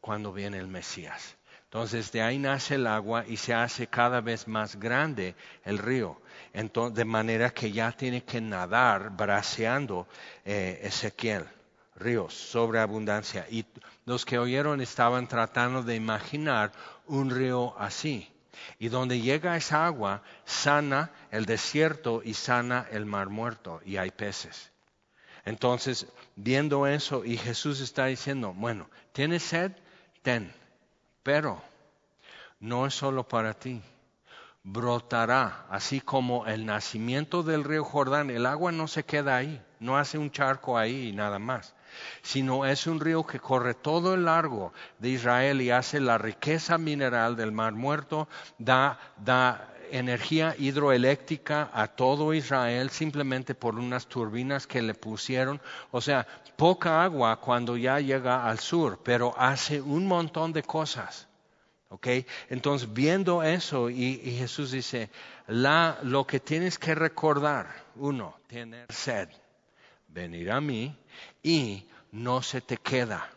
cuando 0.00 0.32
viene 0.32 0.58
el 0.58 0.68
Mesías. 0.68 1.36
Entonces 1.64 2.12
de 2.12 2.20
ahí 2.20 2.38
nace 2.38 2.74
el 2.74 2.86
agua 2.86 3.24
y 3.26 3.38
se 3.38 3.54
hace 3.54 3.86
cada 3.86 4.20
vez 4.20 4.46
más 4.46 4.76
grande 4.76 5.34
el 5.64 5.78
río. 5.78 6.20
De 6.52 7.04
manera 7.06 7.48
que 7.50 7.72
ya 7.72 7.92
tiene 7.92 8.24
que 8.24 8.42
nadar 8.42 9.10
braceando 9.16 10.06
eh, 10.44 10.80
Ezequiel. 10.82 11.46
Ríos, 12.02 12.34
sobreabundancia. 12.34 13.46
Y 13.50 13.64
los 14.04 14.24
que 14.24 14.38
oyeron 14.38 14.80
estaban 14.80 15.28
tratando 15.28 15.82
de 15.82 15.94
imaginar 15.94 16.72
un 17.06 17.30
río 17.30 17.74
así. 17.78 18.28
Y 18.78 18.88
donde 18.88 19.20
llega 19.20 19.56
esa 19.56 19.86
agua, 19.86 20.22
sana 20.44 21.10
el 21.30 21.46
desierto 21.46 22.22
y 22.24 22.34
sana 22.34 22.86
el 22.90 23.06
mar 23.06 23.28
muerto 23.28 23.80
y 23.84 23.96
hay 23.96 24.10
peces. 24.10 24.70
Entonces, 25.44 26.06
viendo 26.36 26.86
eso, 26.86 27.24
y 27.24 27.36
Jesús 27.36 27.80
está 27.80 28.06
diciendo, 28.06 28.52
bueno, 28.54 28.88
¿tienes 29.12 29.42
sed? 29.42 29.72
Ten, 30.22 30.52
pero 31.22 31.60
no 32.60 32.86
es 32.86 32.94
solo 32.94 33.26
para 33.26 33.54
ti. 33.54 33.82
Brotará, 34.62 35.66
así 35.70 36.00
como 36.00 36.46
el 36.46 36.64
nacimiento 36.66 37.42
del 37.42 37.64
río 37.64 37.82
Jordán, 37.82 38.30
el 38.30 38.46
agua 38.46 38.70
no 38.70 38.86
se 38.86 39.04
queda 39.04 39.36
ahí, 39.36 39.60
no 39.80 39.98
hace 39.98 40.18
un 40.18 40.30
charco 40.30 40.78
ahí 40.78 41.08
y 41.08 41.12
nada 41.12 41.40
más 41.40 41.74
sino 42.22 42.64
es 42.66 42.86
un 42.86 43.00
río 43.00 43.26
que 43.26 43.40
corre 43.40 43.74
todo 43.74 44.14
el 44.14 44.24
largo 44.24 44.72
de 44.98 45.10
Israel 45.10 45.60
y 45.60 45.70
hace 45.70 46.00
la 46.00 46.18
riqueza 46.18 46.78
mineral 46.78 47.36
del 47.36 47.52
mar 47.52 47.72
muerto, 47.72 48.28
da, 48.58 48.98
energía 49.90 50.54
hidroeléctrica 50.58 51.70
a 51.74 51.86
todo 51.86 52.32
Israel 52.32 52.88
simplemente 52.88 53.54
por 53.54 53.78
unas 53.78 54.06
turbinas 54.06 54.66
que 54.66 54.80
le 54.80 54.94
pusieron. 54.94 55.60
O 55.90 56.00
sea, 56.00 56.26
poca 56.56 57.04
agua 57.04 57.38
cuando 57.40 57.76
ya 57.76 58.00
llega 58.00 58.48
al 58.48 58.58
sur, 58.58 59.00
pero 59.02 59.34
hace 59.36 59.82
un 59.82 60.06
montón 60.06 60.52
de 60.52 60.62
cosas. 60.62 61.28
¿Okay? 61.90 62.24
Entonces, 62.48 62.90
viendo 62.90 63.42
eso, 63.42 63.90
y, 63.90 64.18
y 64.24 64.38
Jesús 64.38 64.70
dice, 64.70 65.10
la, 65.46 65.98
lo 66.02 66.26
que 66.26 66.40
tienes 66.40 66.78
que 66.78 66.94
recordar, 66.94 67.66
uno, 67.96 68.38
tener 68.46 68.90
sed 68.90 69.28
venir 70.12 70.50
a 70.50 70.60
mí 70.60 70.96
y 71.42 71.86
no 72.10 72.42
se 72.42 72.60
te 72.60 72.76
queda. 72.76 73.30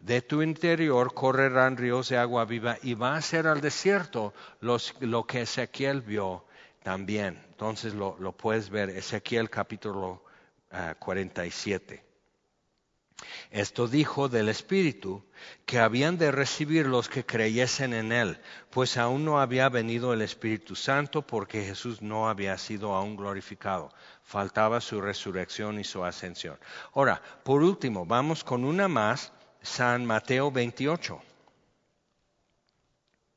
De 0.00 0.22
tu 0.22 0.42
interior 0.42 1.12
correrán 1.12 1.76
ríos 1.76 2.08
de 2.08 2.18
agua 2.18 2.44
viva 2.44 2.78
y 2.82 2.94
va 2.94 3.16
a 3.16 3.22
ser 3.22 3.46
al 3.46 3.60
desierto 3.60 4.32
lo 4.60 5.26
que 5.26 5.42
Ezequiel 5.42 6.02
vio 6.02 6.44
también. 6.82 7.42
Entonces 7.50 7.94
lo, 7.94 8.32
puedes 8.32 8.70
ver, 8.70 8.90
Ezequiel 8.90 9.50
capítulo 9.50 10.22
47. 11.00 12.07
Esto 13.50 13.88
dijo 13.88 14.28
del 14.28 14.48
Espíritu 14.48 15.24
que 15.66 15.78
habían 15.78 16.18
de 16.18 16.30
recibir 16.30 16.86
los 16.86 17.08
que 17.08 17.24
creyesen 17.24 17.92
en 17.94 18.12
Él, 18.12 18.38
pues 18.70 18.96
aún 18.96 19.24
no 19.24 19.40
había 19.40 19.68
venido 19.68 20.12
el 20.12 20.22
Espíritu 20.22 20.76
Santo 20.76 21.22
porque 21.22 21.64
Jesús 21.64 22.02
no 22.02 22.28
había 22.28 22.56
sido 22.58 22.94
aún 22.94 23.16
glorificado 23.16 23.90
faltaba 24.28 24.78
su 24.82 25.00
resurrección 25.00 25.80
y 25.80 25.84
su 25.84 26.04
ascensión. 26.04 26.58
Ahora, 26.94 27.20
por 27.42 27.62
último, 27.62 28.04
vamos 28.04 28.44
con 28.44 28.62
una 28.62 28.86
más, 28.86 29.32
San 29.62 30.04
Mateo 30.04 30.50
28. 30.50 31.18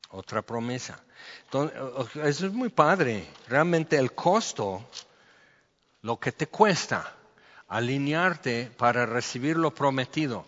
Otra 0.09 0.41
promesa. 0.41 1.01
Eso 2.25 2.47
es 2.47 2.51
muy 2.51 2.67
padre. 2.67 3.25
Realmente 3.47 3.95
el 3.95 4.13
costo, 4.13 4.85
lo 6.01 6.19
que 6.19 6.33
te 6.33 6.47
cuesta 6.47 7.15
alinearte 7.71 8.69
para 8.77 9.05
recibir 9.05 9.55
lo 9.55 9.73
prometido, 9.73 10.45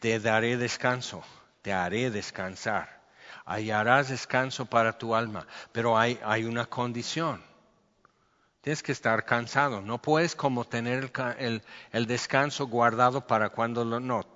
te 0.00 0.18
daré 0.18 0.56
descanso, 0.56 1.22
te 1.60 1.74
haré 1.74 2.10
descansar. 2.10 3.02
Hallarás 3.44 4.08
descanso 4.08 4.64
para 4.64 4.96
tu 4.96 5.14
alma, 5.14 5.46
pero 5.70 5.98
hay, 5.98 6.44
una 6.44 6.64
condición 6.64 7.44
Tienes 8.62 8.82
que 8.82 8.90
estar 8.90 9.24
cansado. 9.24 9.80
No 9.80 10.02
puedes 10.02 10.34
como 10.34 10.64
tener 10.64 11.12
el, 11.38 12.06
descanso 12.06 12.66
guardado 12.66 13.24
para 13.24 13.50
cuando 13.50 13.84
no. 13.84 14.26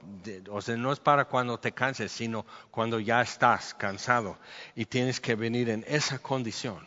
O 0.50 0.60
sea, 0.60 0.76
no 0.76 0.92
es 0.92 1.00
para 1.00 1.24
cuando 1.24 1.58
te 1.58 1.72
canses, 1.72 2.12
sino 2.12 2.46
cuando 2.70 3.00
ya 3.00 3.22
estás 3.22 3.74
cansado. 3.74 4.38
Y 4.76 4.84
tienes 4.84 5.18
que 5.20 5.34
venir 5.34 5.68
en 5.68 5.84
esa 5.88 6.20
condición. 6.20 6.86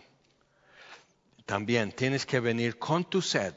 También 1.46 1.92
tienes 1.92 2.26
que 2.26 2.40
venir 2.40 2.80
con 2.80 3.04
tu 3.04 3.22
sed 3.22 3.54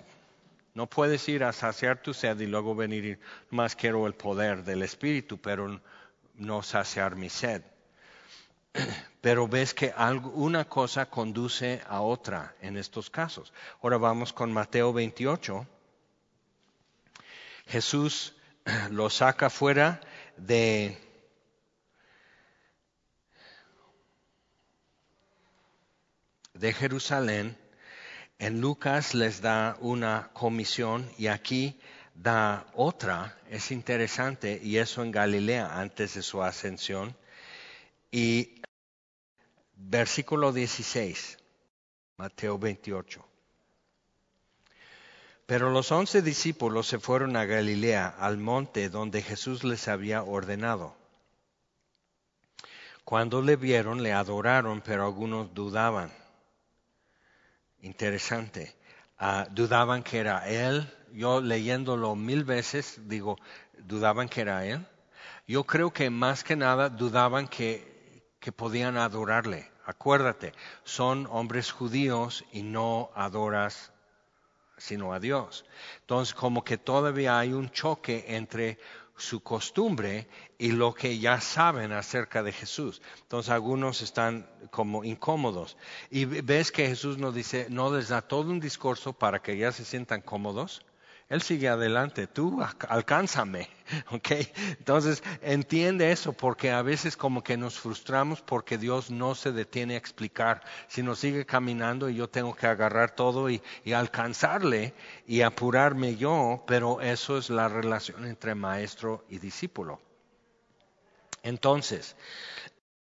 No 0.77 0.87
puedes 0.87 1.27
ir 1.31 1.43
a 1.43 1.55
saciar 1.55 2.03
tu 2.03 2.12
sed 2.12 2.39
y 2.39 2.47
luego 2.47 2.75
venir 2.75 3.07
y 3.07 3.19
más 3.49 3.75
quiero 3.75 4.07
el 4.07 4.12
poder 4.12 4.62
del 4.62 4.83
Espíritu, 4.83 5.39
pero 5.39 5.81
no 6.35 6.62
saciar 6.62 7.17
mi 7.17 7.31
sed. 7.31 7.62
Pero 9.23 9.49
ves 9.49 9.73
que 9.73 9.95
una 10.35 10.69
cosa 10.69 11.07
conduce 11.07 11.81
a 11.89 12.03
otra 12.03 12.55
en 12.61 12.77
estos 12.77 13.09
casos. 13.09 13.55
Ahora 13.83 13.97
vamos 13.97 14.35
con 14.35 14.53
Mateo 14.53 14.93
28. 14.93 15.67
Jesús 17.69 18.35
lo 18.91 19.09
saca 19.09 19.49
fuera 19.49 20.03
de 20.37 20.99
de 26.53 26.73
Jerusalén, 26.75 27.57
en 28.38 28.61
Lucas 28.61 29.14
les 29.14 29.40
da 29.40 29.77
una 29.81 30.31
comisión 30.33 31.11
y 31.16 31.29
aquí 31.29 31.79
da 32.14 32.66
otra, 32.75 33.37
es 33.51 33.70
interesante, 33.70 34.61
y 34.62 34.79
eso 34.79 35.03
en 35.03 35.11
Galilea 35.11 35.79
antes 35.79 36.14
de 36.14 36.22
su 36.22 36.42
ascensión. 36.42 37.16
Y 38.11 38.62
versículo 39.75 40.53
16, 40.53 41.38
Mateo 42.16 42.59
28. 42.59 43.25
Pero 45.46 45.70
los 45.70 45.92
once 45.92 46.22
discípulos 46.22 46.88
se 46.88 46.99
fueron 46.99 47.37
a 47.37 47.44
Galilea, 47.44 48.09
al 48.18 48.38
monte 48.38 48.88
donde 48.88 49.22
Jesús 49.22 49.62
les 49.62 49.87
había 49.87 50.22
ordenado. 50.22 50.96
Cuando 53.05 53.40
le 53.40 53.55
vieron, 53.55 54.03
le 54.03 54.12
adoraron, 54.12 54.81
pero 54.81 55.05
algunos 55.05 55.55
dudaban. 55.55 56.12
Interesante. 57.87 58.75
Ah, 59.16 59.46
dudaban 59.49 60.03
que 60.03 60.18
era 60.18 60.49
Él. 60.49 60.92
Yo 61.12 61.40
leyéndolo 61.40 62.16
mil 62.16 62.42
veces 62.42 63.01
digo, 63.07 63.38
dudaban 63.79 64.29
que 64.29 64.40
era 64.40 64.66
Él. 64.66 64.85
Yo 65.46 65.62
creo 65.62 65.92
que 65.92 66.11
más 66.11 66.42
que 66.42 66.57
nada 66.57 66.88
dudaban 66.88 67.46
que, 67.46 68.25
que 68.40 68.51
podían 68.51 68.96
adorarle. 68.96 69.70
Acuérdate, 69.85 70.53
son 70.83 71.29
hombres 71.31 71.70
judíos 71.70 72.44
y 72.53 72.62
no 72.62 73.11
adoras 73.14 73.92
sino 74.79 75.14
a 75.14 75.20
Dios. 75.20 75.64
Entonces, 76.01 76.35
como 76.35 76.64
que 76.64 76.79
todavía 76.79 77.38
hay 77.38 77.53
un 77.53 77.70
choque 77.70 78.25
entre 78.27 78.79
su 79.16 79.40
costumbre 79.40 80.29
y 80.59 80.72
lo 80.72 80.94
que 80.94 81.18
ya 81.18 81.40
saben 81.40 81.92
acerca 81.92 82.42
de 82.42 82.52
Jesús. 82.52 83.00
Entonces 83.22 83.50
algunos 83.50 84.02
están 84.02 84.48
como 84.70 85.05
incómodos. 85.05 85.76
Y 86.11 86.24
ves 86.24 86.70
que 86.70 86.88
Jesús 86.88 87.18
nos 87.18 87.35
dice, 87.35 87.66
no 87.70 87.94
les 87.94 88.09
da 88.09 88.22
todo 88.22 88.50
un 88.50 88.61
discurso 88.61 89.12
para 89.12 89.40
que 89.40 89.57
ya 89.57 89.72
se 89.72 89.85
sientan 89.85 90.20
cómodos, 90.20 90.85
él 91.29 91.43
sigue 91.43 91.69
adelante, 91.69 92.29
tú 92.29 92.62
alcánzame, 92.89 93.69
¿ok? 94.12 94.31
Entonces 94.79 95.25
entiende 95.43 96.12
eso 96.12 96.33
porque 96.33 96.71
a 96.71 96.83
veces 96.83 97.17
como 97.17 97.43
que 97.43 97.57
nos 97.57 97.81
frustramos 97.81 98.41
porque 98.43 98.79
Dios 98.79 99.11
no 99.11 99.35
se 99.35 99.51
detiene 99.51 99.95
a 99.95 99.99
explicar, 99.99 100.62
sino 100.87 101.17
sigue 101.17 101.45
caminando 101.45 102.09
y 102.09 102.15
yo 102.15 102.29
tengo 102.29 102.55
que 102.55 102.69
agarrar 102.69 103.11
todo 103.17 103.51
y, 103.51 103.61
y 103.85 103.93
alcanzarle 103.93 104.95
y 105.27 105.43
apurarme 105.43 106.17
yo, 106.17 106.62
pero 106.67 107.01
eso 107.01 107.39
es 107.39 107.51
la 107.51 107.69
relación 107.69 108.25
entre 108.25 108.55
maestro 108.55 109.25
y 109.29 109.39
discípulo. 109.39 110.01
Entonces, 111.43 112.17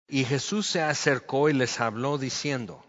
y 0.09 0.25
Jesús 0.25 0.67
se 0.67 0.81
acercó 0.81 1.49
y 1.49 1.53
les 1.53 1.79
habló 1.79 2.17
diciendo, 2.17 2.83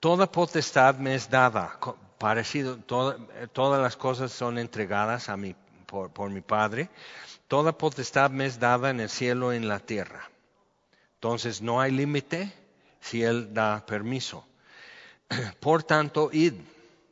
Toda 0.00 0.32
potestad 0.32 0.96
me 0.96 1.14
es 1.14 1.28
dada 1.28 1.78
parecido, 2.18 2.78
todas 2.78 3.82
las 3.82 3.96
cosas 3.96 4.32
son 4.32 4.58
entregadas 4.58 5.28
a 5.28 5.36
mí 5.36 5.54
por, 5.86 6.10
por, 6.10 6.30
mi 6.30 6.40
Padre. 6.40 6.88
Toda 7.48 7.72
potestad 7.72 8.30
me 8.30 8.46
es 8.46 8.58
dada 8.58 8.90
en 8.90 9.00
el 9.00 9.10
cielo 9.10 9.52
y 9.52 9.56
en 9.56 9.68
la 9.68 9.78
tierra. 9.78 10.30
Entonces 11.14 11.60
no 11.60 11.80
hay 11.80 11.92
límite 11.92 12.52
si 13.00 13.22
Él 13.22 13.52
da 13.52 13.84
permiso. 13.84 14.46
Por 15.60 15.82
tanto, 15.82 16.30
id 16.32 16.54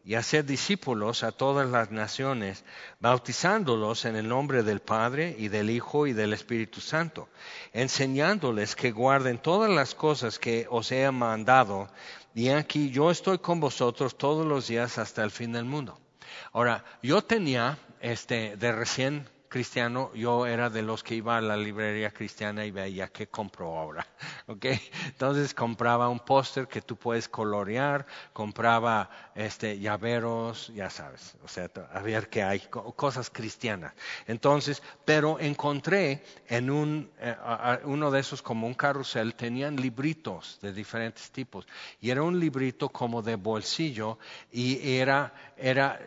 y 0.09 0.14
haced 0.14 0.46
discípulos 0.46 1.22
a 1.22 1.33
todas 1.33 1.68
las 1.68 1.90
naciones, 1.90 2.64
bautizándolos 2.98 4.07
en 4.07 4.16
el 4.16 4.27
nombre 4.27 4.62
del 4.62 4.81
Padre 4.81 5.37
y 5.38 5.48
del 5.48 5.68
Hijo 5.68 6.07
y 6.07 6.14
del 6.14 6.33
Espíritu 6.33 6.81
Santo, 6.81 7.29
enseñándoles 7.74 8.74
que 8.74 8.90
guarden 8.90 9.37
todas 9.37 9.70
las 9.70 9.94
cosas 9.94 10.38
que 10.38 10.66
os 10.70 10.90
he 10.92 11.11
mandado, 11.11 11.90
y 12.34 12.48
aquí 12.50 12.90
yo 12.90 13.10
estoy 13.10 13.38
con 13.38 13.60
vosotros 13.60 14.16
todos 14.16 14.46
los 14.46 14.68
días 14.68 14.98
hasta 14.98 15.24
el 15.24 15.30
fin 15.30 15.52
del 15.52 15.64
mundo. 15.64 15.98
Ahora, 16.52 16.84
yo 17.02 17.22
tenía, 17.22 17.78
este, 18.00 18.56
de 18.56 18.72
recién 18.72 19.28
cristiano, 19.48 20.12
yo 20.14 20.46
era 20.46 20.70
de 20.70 20.82
los 20.82 21.02
que 21.02 21.14
iba 21.14 21.37
a 21.37 21.40
la 21.40 21.56
librería 21.56 22.11
cristiana 22.11 22.64
y 22.64 22.70
veía 22.70 23.08
qué 23.08 23.28
compro 23.28 23.76
ahora. 23.76 24.06
¿okay? 24.46 24.80
Entonces 25.06 25.54
compraba 25.54 26.08
un 26.08 26.20
póster 26.20 26.66
que 26.68 26.80
tú 26.80 26.96
puedes 26.96 27.28
colorear, 27.28 28.06
compraba 28.32 29.11
este, 29.34 29.78
llaveros, 29.78 30.72
ya 30.74 30.90
sabes, 30.90 31.37
o 31.44 31.48
sea, 31.48 31.70
a 31.92 32.00
ver 32.00 32.28
qué 32.28 32.42
hay, 32.42 32.61
cosas 32.61 33.30
cristianas. 33.30 33.94
Entonces, 34.26 34.82
pero 35.04 35.38
encontré 35.38 36.24
en 36.48 36.70
un, 36.70 37.11
eh, 37.18 37.37
uno 37.84 38.11
de 38.11 38.20
esos 38.20 38.42
como 38.42 38.66
un 38.66 38.74
carrusel, 38.74 39.34
tenían 39.34 39.76
libritos 39.76 40.58
de 40.62 40.72
diferentes 40.72 41.30
tipos 41.30 41.66
y 42.00 42.11
era 42.11 42.22
un 42.22 42.38
librito 42.38 42.88
como 42.88 43.22
de 43.22 43.37
bolsillo 43.37 44.18
y 44.50 44.96
era, 44.96 45.32
era, 45.56 46.00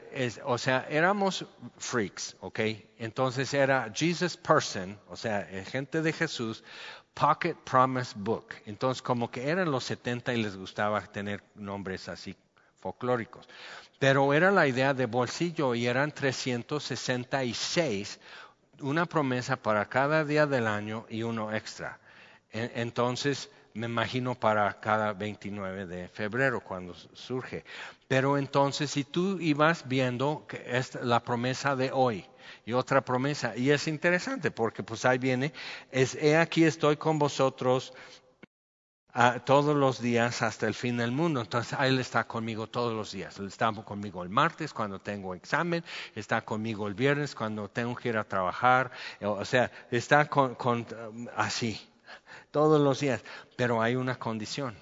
o 0.46 0.58
sea, 0.58 0.88
éramos 0.90 1.46
freaks, 1.78 2.36
¿ok? 2.42 2.60
Entonces 3.02 3.54
era 3.56 3.92
Jesus 3.92 4.38
Person, 4.38 5.00
o 5.10 5.18
sea, 5.18 5.48
gente 5.66 6.04
de 6.04 6.14
Jesús, 6.14 6.64
Pocket 7.16 7.56
Promise 7.56 8.14
Book. 8.16 8.54
Entonces 8.68 9.02
como 9.02 9.32
que 9.32 9.50
eran 9.50 9.72
los 9.72 9.86
70 9.86 10.36
y 10.36 10.44
les 10.44 10.56
gustaba 10.56 11.02
tener 11.02 11.44
nombres 11.56 12.08
así 12.10 12.36
folclóricos. 12.80 13.50
Pero 13.98 14.36
era 14.36 14.52
la 14.52 14.68
idea 14.68 14.94
de 14.94 15.08
bolsillo 15.08 15.74
y 15.74 15.88
eran 15.88 16.12
366, 16.12 18.20
una 18.82 19.08
promesa 19.08 19.56
para 19.56 19.90
cada 19.90 20.24
día 20.24 20.46
del 20.46 20.68
año 20.68 21.08
y 21.10 21.24
uno 21.24 21.56
extra. 21.56 22.00
Entonces, 22.52 23.50
me 23.74 23.88
imagino 23.88 24.36
para 24.36 24.80
cada 24.80 25.14
29 25.14 25.86
de 25.86 26.08
febrero 26.08 26.62
cuando 26.62 26.94
surge. 26.94 27.64
Pero 28.08 28.38
entonces, 28.38 28.92
si 28.92 29.04
tú 29.04 29.40
ibas 29.40 29.88
viendo 29.88 30.46
que 30.48 30.64
es 30.66 30.96
la 30.96 31.24
promesa 31.24 31.76
de 31.76 31.92
hoy, 31.92 32.26
y 32.66 32.74
otra 32.74 33.02
promesa. 33.02 33.56
Y 33.56 33.72
es 33.72 33.88
interesante 33.88 34.52
porque 34.52 34.84
pues 34.84 35.06
ahí 35.06 35.18
viene, 35.18 35.54
es, 35.92 36.16
he 36.16 36.38
aquí 36.38 36.64
estoy 36.64 36.98
con 36.98 37.20
vosotros 37.20 37.94
ah, 39.14 39.40
todos 39.46 39.76
los 39.76 40.02
días 40.02 40.42
hasta 40.42 40.68
el 40.68 40.74
fin 40.74 40.98
del 40.98 41.12
mundo. 41.12 41.42
Entonces, 41.42 41.78
Él 41.80 42.00
está 42.00 42.28
conmigo 42.28 42.68
todos 42.68 42.94
los 42.94 43.12
días. 43.12 43.40
Está 43.40 43.72
conmigo 43.72 44.24
el 44.24 44.30
martes 44.30 44.74
cuando 44.74 45.00
tengo 45.00 45.34
examen, 45.36 45.84
está 46.16 46.42
conmigo 46.42 46.88
el 46.88 46.94
viernes 46.94 47.36
cuando 47.36 47.70
tengo 47.70 47.96
que 47.96 48.10
ir 48.10 48.18
a 48.18 48.24
trabajar. 48.24 48.92
O 49.22 49.46
sea, 49.46 49.72
está 49.92 50.28
con, 50.30 50.56
con 50.56 50.86
así, 51.36 51.91
todos 52.52 52.80
los 52.80 53.00
días. 53.00 53.24
Pero 53.56 53.82
hay 53.82 53.96
una 53.96 54.20
condición 54.20 54.76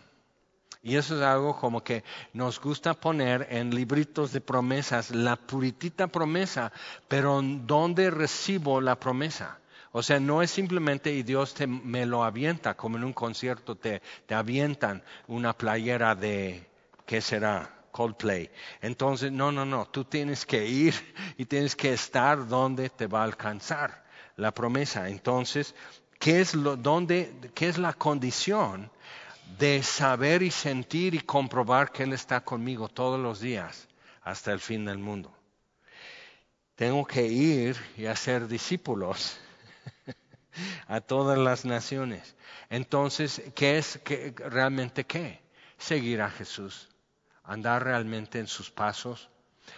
y 0.82 0.96
eso 0.96 1.18
es 1.18 1.22
algo 1.22 1.58
como 1.58 1.84
que 1.84 2.04
nos 2.34 2.60
gusta 2.60 2.94
poner 2.94 3.48
en 3.50 3.76
libritos 3.76 4.32
de 4.32 4.40
promesas, 4.40 5.12
la 5.12 5.36
puritita 5.36 6.08
promesa, 6.08 6.72
pero 7.08 7.42
¿dónde 7.44 8.10
recibo 8.10 8.80
la 8.80 8.98
promesa? 8.98 9.60
O 9.92 10.02
sea, 10.04 10.20
no 10.20 10.42
es 10.42 10.52
simplemente 10.52 11.12
y 11.12 11.24
Dios 11.24 11.54
te, 11.54 11.68
me 11.68 12.06
lo 12.06 12.24
avienta, 12.24 12.78
como 12.78 12.96
en 12.96 13.04
un 13.04 13.14
concierto 13.14 13.76
te, 13.76 14.02
te 14.26 14.36
avientan 14.36 15.04
una 15.28 15.52
playera 15.54 16.16
de, 16.16 16.66
¿qué 17.06 17.22
será? 17.22 17.76
Coldplay. 17.92 18.52
Entonces, 18.82 19.32
no, 19.32 19.52
no, 19.52 19.66
no, 19.66 19.88
tú 19.88 20.06
tienes 20.06 20.46
que 20.46 20.66
ir 20.66 20.94
y 21.38 21.46
tienes 21.46 21.76
que 21.76 21.92
estar 21.92 22.48
donde 22.48 22.90
te 22.90 23.08
va 23.08 23.22
a 23.22 23.24
alcanzar 23.24 24.06
la 24.38 24.54
promesa. 24.54 25.10
Entonces, 25.10 25.74
¿qué 26.20 26.42
es, 26.42 26.54
lo, 26.54 26.76
dónde, 26.76 27.34
qué 27.56 27.70
es 27.70 27.78
la 27.78 27.94
condición 27.94 28.92
de 29.58 29.82
saber 29.82 30.44
y 30.44 30.52
sentir 30.52 31.16
y 31.16 31.22
comprobar 31.22 31.92
que 31.92 32.04
Él 32.04 32.14
está 32.14 32.42
conmigo 32.42 32.88
todos 32.88 33.20
los 33.20 33.40
días 33.40 33.88
hasta 34.22 34.52
el 34.52 34.60
fin 34.60 34.86
del 34.86 35.00
mundo. 35.00 35.34
Tengo 36.76 37.06
que 37.06 37.26
ir 37.26 37.78
y 37.98 38.06
hacer 38.06 38.48
discípulos 38.48 39.40
a 40.88 41.02
todas 41.02 41.38
las 41.38 41.66
naciones. 41.66 42.36
Entonces, 42.70 43.42
¿qué 43.56 43.78
es 43.78 44.00
realmente 44.36 45.06
qué? 45.06 45.42
Seguir 45.78 46.22
a 46.22 46.30
Jesús, 46.30 46.90
andar 47.44 47.84
realmente 47.84 48.40
en 48.40 48.48
sus 48.48 48.70
pasos, 48.70 49.30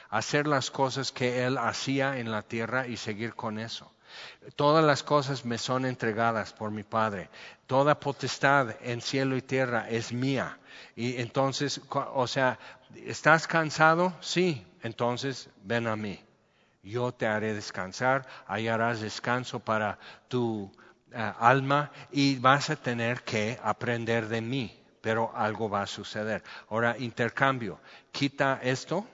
hacer 0.09 0.47
las 0.47 0.69
cosas 0.69 1.11
que 1.11 1.43
Él 1.43 1.57
hacía 1.57 2.19
en 2.19 2.31
la 2.31 2.41
tierra 2.43 2.87
y 2.87 2.97
seguir 2.97 3.33
con 3.35 3.57
eso. 3.57 3.91
Todas 4.55 4.83
las 4.83 5.03
cosas 5.03 5.45
me 5.45 5.57
son 5.57 5.85
entregadas 5.85 6.53
por 6.53 6.71
mi 6.71 6.83
Padre. 6.83 7.29
Toda 7.67 7.99
potestad 7.99 8.75
en 8.81 9.01
cielo 9.01 9.37
y 9.37 9.41
tierra 9.41 9.89
es 9.89 10.11
mía. 10.11 10.57
Y 10.95 11.21
entonces, 11.21 11.81
o 11.89 12.27
sea, 12.27 12.59
¿estás 12.95 13.47
cansado? 13.47 14.13
Sí, 14.21 14.65
entonces 14.83 15.49
ven 15.63 15.87
a 15.87 15.95
mí. 15.95 16.19
Yo 16.83 17.11
te 17.11 17.27
haré 17.27 17.53
descansar, 17.53 18.27
hallarás 18.47 19.01
descanso 19.01 19.59
para 19.59 19.99
tu 20.27 20.71
eh, 21.11 21.33
alma 21.39 21.91
y 22.11 22.37
vas 22.37 22.69
a 22.69 22.75
tener 22.75 23.21
que 23.21 23.59
aprender 23.61 24.27
de 24.27 24.41
mí, 24.41 24.81
pero 25.01 25.31
algo 25.35 25.69
va 25.69 25.83
a 25.83 25.87
suceder. 25.87 26.43
Ahora, 26.69 26.95
intercambio, 26.97 27.79
quita 28.11 28.59
esto 28.63 29.05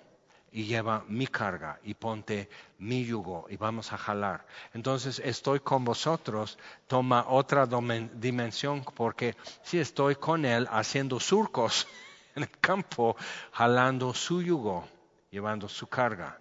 y 0.51 0.65
lleva 0.65 1.03
mi 1.07 1.27
carga 1.27 1.79
y 1.83 1.93
ponte 1.93 2.49
mi 2.79 3.05
yugo 3.05 3.45
y 3.49 3.57
vamos 3.57 3.91
a 3.93 3.97
jalar. 3.97 4.45
Entonces 4.73 5.19
estoy 5.23 5.59
con 5.59 5.83
vosotros, 5.83 6.57
toma 6.87 7.25
otra 7.27 7.67
dimensión 8.13 8.83
porque 8.95 9.35
si 9.63 9.79
estoy 9.79 10.15
con 10.15 10.45
él 10.45 10.67
haciendo 10.71 11.19
surcos 11.19 11.87
en 12.35 12.43
el 12.43 12.51
campo, 12.59 13.15
jalando 13.51 14.13
su 14.13 14.41
yugo, 14.41 14.87
llevando 15.29 15.67
su 15.67 15.87
carga, 15.87 16.39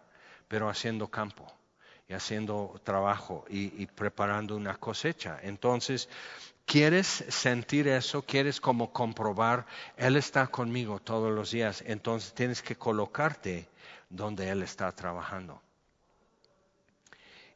pero 0.49 0.69
haciendo 0.69 1.09
campo 1.09 1.47
y 2.09 2.15
haciendo 2.15 2.81
trabajo 2.85 3.45
y, 3.49 3.83
y 3.83 3.87
preparando 3.87 4.57
una 4.57 4.77
cosecha. 4.77 5.41
Entonces, 5.43 6.09
¿Quieres 6.67 7.25
sentir 7.29 7.87
eso? 7.87 8.23
¿Quieres 8.23 8.61
como 8.61 8.93
comprobar? 8.93 9.67
Él 9.97 10.17
está 10.17 10.49
conmigo 10.49 10.99
todos 10.99 11.33
los 11.33 11.53
días. 11.53 11.85
Entonces 11.87 12.35
tienes 12.35 12.61
que 12.61 12.75
colocarte 12.75 13.69
donde 14.11 14.49
Él 14.49 14.65
está 14.65 14.91
trabajando. 14.91 15.63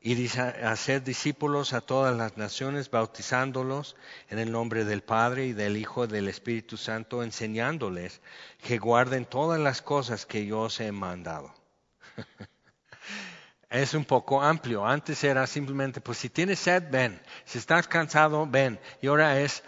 Y 0.01 0.15
dice, 0.15 0.41
hacer 0.41 1.03
discípulos 1.03 1.73
a 1.73 1.81
todas 1.81 2.17
las 2.17 2.37
naciones, 2.37 2.89
bautizándolos 2.89 3.97
en 4.29 4.39
el 4.39 4.53
nombre 4.53 4.85
del 4.85 5.03
Padre 5.03 5.47
y 5.47 5.53
del 5.55 5.77
Hijo 5.77 6.05
y 6.05 6.09
del 6.09 6.29
Espíritu 6.29 6.77
Santo, 6.77 7.25
enseñándoles 7.25 8.21
que 8.63 8.79
guarden 8.79 9.27
todas 9.27 9.59
las 9.59 9.83
cosas 9.83 10.25
que 10.25 10.47
yo 10.47 10.61
os 10.61 10.81
he 10.81 10.93
mandado. 10.93 11.53
es 13.71 13.95
un 13.95 14.05
poco 14.05 14.43
amplio. 14.43 14.85
Antes 14.85 15.23
era 15.25 15.47
simplemente, 15.47 16.01
pues 16.01 16.19
si 16.19 16.29
tienes 16.29 16.59
sed, 16.59 16.91
ven. 16.91 17.23
Si 17.45 17.59
estás 17.59 17.87
cansado, 17.87 18.47
ven. 18.47 18.81
Y 19.01 19.07
ahora 19.07 19.41
es, 19.41 19.63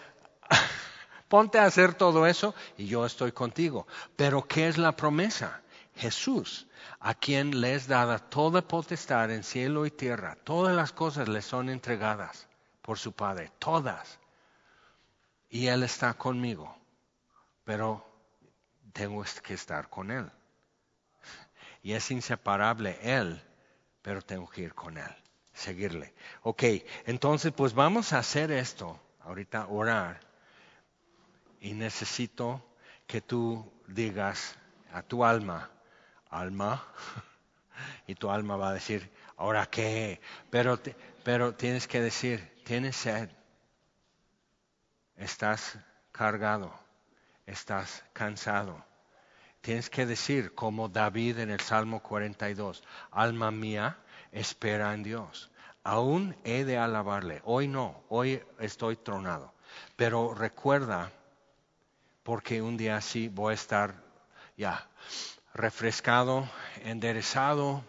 ponte 1.28 1.58
a 1.58 1.64
hacer 1.64 1.94
todo 1.94 2.26
eso 2.26 2.54
y 2.76 2.86
yo 2.86 3.06
estoy 3.06 3.32
contigo. 3.32 3.86
Pero 4.16 4.46
¿qué 4.46 4.68
es 4.68 4.76
la 4.76 4.92
promesa? 4.96 5.62
Jesús 5.94 6.66
a 7.00 7.14
quien 7.14 7.60
le 7.60 7.74
es 7.74 7.86
dada 7.86 8.18
toda 8.18 8.62
potestad 8.62 9.30
en 9.30 9.44
cielo 9.44 9.86
y 9.86 9.90
tierra. 9.90 10.36
Todas 10.44 10.74
las 10.74 10.92
cosas 10.92 11.28
le 11.28 11.42
son 11.42 11.68
entregadas 11.68 12.48
por 12.80 12.98
su 12.98 13.12
Padre, 13.12 13.52
todas. 13.58 14.18
Y 15.48 15.66
Él 15.66 15.82
está 15.82 16.14
conmigo, 16.14 16.76
pero 17.64 18.04
tengo 18.92 19.24
que 19.42 19.54
estar 19.54 19.88
con 19.88 20.10
Él. 20.10 20.30
Y 21.82 21.92
es 21.92 22.10
inseparable 22.10 22.98
Él, 23.02 23.42
pero 24.02 24.20
tengo 24.20 24.48
que 24.48 24.62
ir 24.62 24.74
con 24.74 24.98
Él, 24.98 25.14
seguirle. 25.54 26.12
Ok, 26.42 26.64
entonces 27.06 27.52
pues 27.52 27.72
vamos 27.72 28.12
a 28.12 28.18
hacer 28.18 28.50
esto, 28.50 29.00
ahorita 29.20 29.66
orar. 29.68 30.20
Y 31.60 31.74
necesito 31.74 32.62
que 33.06 33.20
tú 33.20 33.72
digas 33.86 34.56
a 34.92 35.02
tu 35.02 35.24
alma, 35.24 35.70
alma, 36.28 36.84
y 38.06 38.14
tu 38.16 38.30
alma 38.30 38.56
va 38.56 38.70
a 38.70 38.74
decir, 38.74 39.10
¿ahora 39.36 39.66
qué? 39.66 40.20
Pero, 40.50 40.80
pero 41.22 41.54
tienes 41.54 41.86
que 41.86 42.00
decir, 42.00 42.62
tienes 42.64 42.96
sed, 42.96 43.30
estás 45.16 45.78
cargado, 46.10 46.74
estás 47.46 48.04
cansado. 48.12 48.84
Tienes 49.62 49.88
que 49.88 50.06
decir, 50.06 50.56
como 50.56 50.88
David 50.88 51.38
en 51.38 51.50
el 51.50 51.60
Salmo 51.60 52.02
42, 52.02 52.82
alma 53.12 53.52
mía, 53.52 53.96
espera 54.32 54.92
en 54.92 55.04
Dios. 55.04 55.52
Aún 55.84 56.36
he 56.42 56.64
de 56.64 56.78
alabarle. 56.78 57.40
Hoy 57.44 57.68
no, 57.68 58.02
hoy 58.08 58.42
estoy 58.58 58.96
tronado. 58.96 59.54
Pero 59.94 60.34
recuerda, 60.34 61.12
porque 62.24 62.60
un 62.60 62.76
día 62.76 63.00
sí 63.00 63.28
voy 63.28 63.52
a 63.52 63.54
estar 63.54 63.94
ya 64.56 64.88
refrescado, 65.54 66.48
enderezado, 66.82 67.84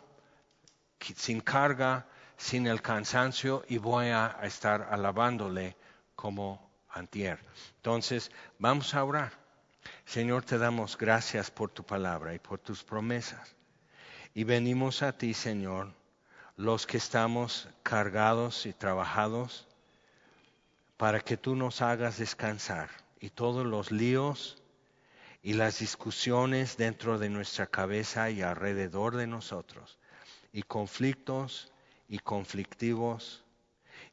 sin 0.99 1.41
carga, 1.41 2.05
sin 2.37 2.67
el 2.67 2.83
cansancio 2.83 3.63
y 3.67 3.79
voy 3.79 4.09
a 4.09 4.37
estar 4.43 4.89
alabándole 4.91 5.75
como 6.15 6.69
antier. 6.91 7.39
Entonces, 7.77 8.31
vamos 8.59 8.93
a 8.93 9.03
orar. 9.03 9.42
Señor, 10.05 10.43
te 10.43 10.57
damos 10.57 10.97
gracias 10.97 11.49
por 11.49 11.69
tu 11.69 11.83
palabra 11.83 12.33
y 12.33 12.39
por 12.39 12.59
tus 12.59 12.83
promesas. 12.83 13.55
Y 14.33 14.43
venimos 14.43 15.01
a 15.01 15.17
ti, 15.17 15.33
Señor, 15.33 15.93
los 16.55 16.85
que 16.85 16.97
estamos 16.97 17.67
cargados 17.81 18.65
y 18.65 18.73
trabajados, 18.73 19.67
para 20.97 21.19
que 21.19 21.37
tú 21.37 21.55
nos 21.55 21.81
hagas 21.81 22.17
descansar 22.17 22.89
y 23.19 23.29
todos 23.29 23.65
los 23.65 23.91
líos, 23.91 24.61
y 25.41 25.53
las 25.53 25.79
discusiones 25.79 26.77
dentro 26.77 27.19
de 27.19 27.29
nuestra 27.29 27.67
cabeza 27.67 28.29
y 28.29 28.41
alrededor 28.41 29.17
de 29.17 29.27
nosotros, 29.27 29.99
y 30.53 30.63
conflictos 30.63 31.71
y 32.07 32.19
conflictivos, 32.19 33.43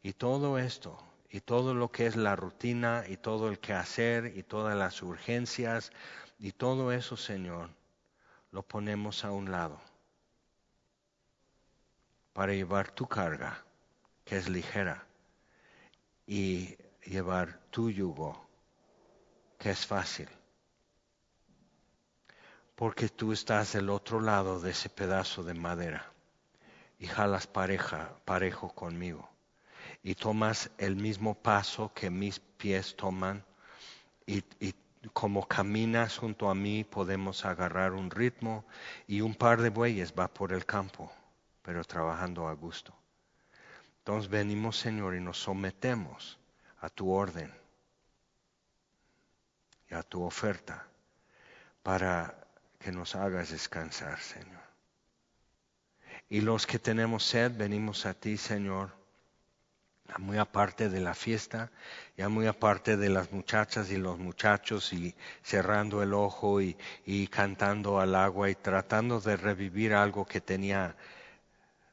y 0.02 0.12
todo 0.12 0.58
esto, 0.58 0.98
y 1.30 1.40
todo 1.40 1.74
lo 1.74 1.92
que 1.92 2.06
es 2.06 2.16
la 2.16 2.34
rutina, 2.34 3.04
y 3.06 3.16
todo 3.16 3.48
el 3.48 3.60
quehacer, 3.60 4.36
y 4.36 4.42
todas 4.42 4.76
las 4.76 5.00
urgencias, 5.00 5.92
y 6.40 6.52
todo 6.52 6.90
eso, 6.90 7.16
Señor, 7.16 7.70
lo 8.50 8.62
ponemos 8.62 9.24
a 9.24 9.30
un 9.30 9.52
lado 9.52 9.80
para 12.32 12.52
llevar 12.52 12.90
tu 12.90 13.06
carga, 13.06 13.64
que 14.24 14.38
es 14.38 14.48
ligera, 14.48 15.06
y 16.26 16.76
llevar 17.04 17.60
tu 17.70 17.90
yugo, 17.90 18.48
que 19.56 19.70
es 19.70 19.86
fácil. 19.86 20.28
Porque 22.74 23.08
tú 23.08 23.32
estás 23.32 23.74
del 23.74 23.90
otro 23.90 24.20
lado 24.20 24.58
de 24.58 24.70
ese 24.70 24.88
pedazo 24.88 25.44
de 25.44 25.54
madera 25.54 26.10
y 26.98 27.06
jalas 27.06 27.46
pareja, 27.46 28.16
parejo 28.24 28.74
conmigo 28.74 29.29
y 30.02 30.14
tomas 30.14 30.70
el 30.78 30.96
mismo 30.96 31.34
paso 31.34 31.92
que 31.94 32.10
mis 32.10 32.40
pies 32.40 32.96
toman 32.96 33.44
y, 34.26 34.42
como 35.14 35.48
caminas 35.48 36.18
junto 36.18 36.50
a 36.50 36.54
mí 36.54 36.84
podemos 36.84 37.46
agarrar 37.46 37.94
un 37.94 38.10
ritmo 38.10 38.66
y 39.06 39.22
un 39.22 39.34
par 39.34 39.62
de 39.62 39.70
bueyes 39.70 40.12
va 40.18 40.28
por 40.28 40.52
el 40.52 40.66
campo, 40.66 41.10
pero 41.62 41.82
trabajando 41.84 42.46
a 42.48 42.52
gusto. 42.52 42.94
Entonces 43.98 44.30
venimos, 44.30 44.78
Señor, 44.78 45.14
y 45.14 45.20
nos 45.20 45.38
sometemos 45.38 46.38
a 46.80 46.90
tu 46.90 47.10
orden 47.10 47.52
y 49.90 49.94
a 49.94 50.02
tu 50.02 50.22
oferta 50.22 50.86
para 51.82 52.34
que 52.78 52.92
nos 52.92 53.14
hagas 53.14 53.50
descansar, 53.50 54.18
Señor. 54.20 54.60
Y 56.28 56.42
los 56.42 56.66
que 56.66 56.78
tenemos 56.78 57.24
sed, 57.24 57.56
venimos 57.56 58.06
a 58.06 58.14
ti, 58.14 58.36
Señor, 58.36 58.99
muy 60.18 60.38
aparte 60.38 60.88
de 60.88 61.00
la 61.00 61.14
fiesta, 61.14 61.70
ya 62.16 62.28
muy 62.28 62.46
aparte 62.46 62.96
de 62.96 63.08
las 63.08 63.32
muchachas 63.32 63.90
y 63.90 63.96
los 63.96 64.18
muchachos 64.18 64.92
y 64.92 65.14
cerrando 65.42 66.02
el 66.02 66.14
ojo 66.14 66.60
y, 66.60 66.76
y 67.04 67.26
cantando 67.28 68.00
al 68.00 68.14
agua 68.14 68.50
y 68.50 68.54
tratando 68.54 69.20
de 69.20 69.36
revivir 69.36 69.94
algo 69.94 70.24
que 70.24 70.40
tenía 70.40 70.96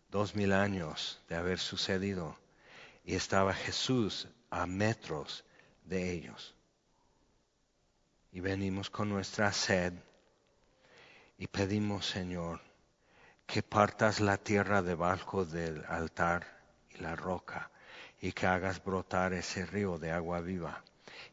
dos 0.10 0.36
mil 0.36 0.54
años 0.54 1.22
de 1.30 1.36
haber 1.36 1.60
sucedido. 1.60 2.38
Y 3.04 3.16
estaba 3.16 3.54
Jesús 3.54 4.28
a 4.50 4.66
metros 4.66 5.46
de 5.86 6.12
ellos. 6.12 6.56
Y 8.32 8.40
venimos 8.40 8.90
con 8.90 9.10
nuestra 9.10 9.52
sed 9.54 9.94
y 11.38 11.48
pedimos, 11.48 12.06
Señor, 12.06 12.62
que 13.46 13.64
partas 13.64 14.20
la 14.20 14.38
tierra 14.38 14.82
debajo 14.82 15.46
del 15.46 15.86
altar 15.86 16.46
y 16.90 16.98
la 16.98 17.16
roca 17.16 17.72
y 18.28 18.34
que 18.34 18.46
hagas 18.46 18.84
brotar 18.84 19.32
ese 19.32 19.66
río 19.66 19.98
de 19.98 20.12
agua 20.12 20.42
viva 20.42 20.84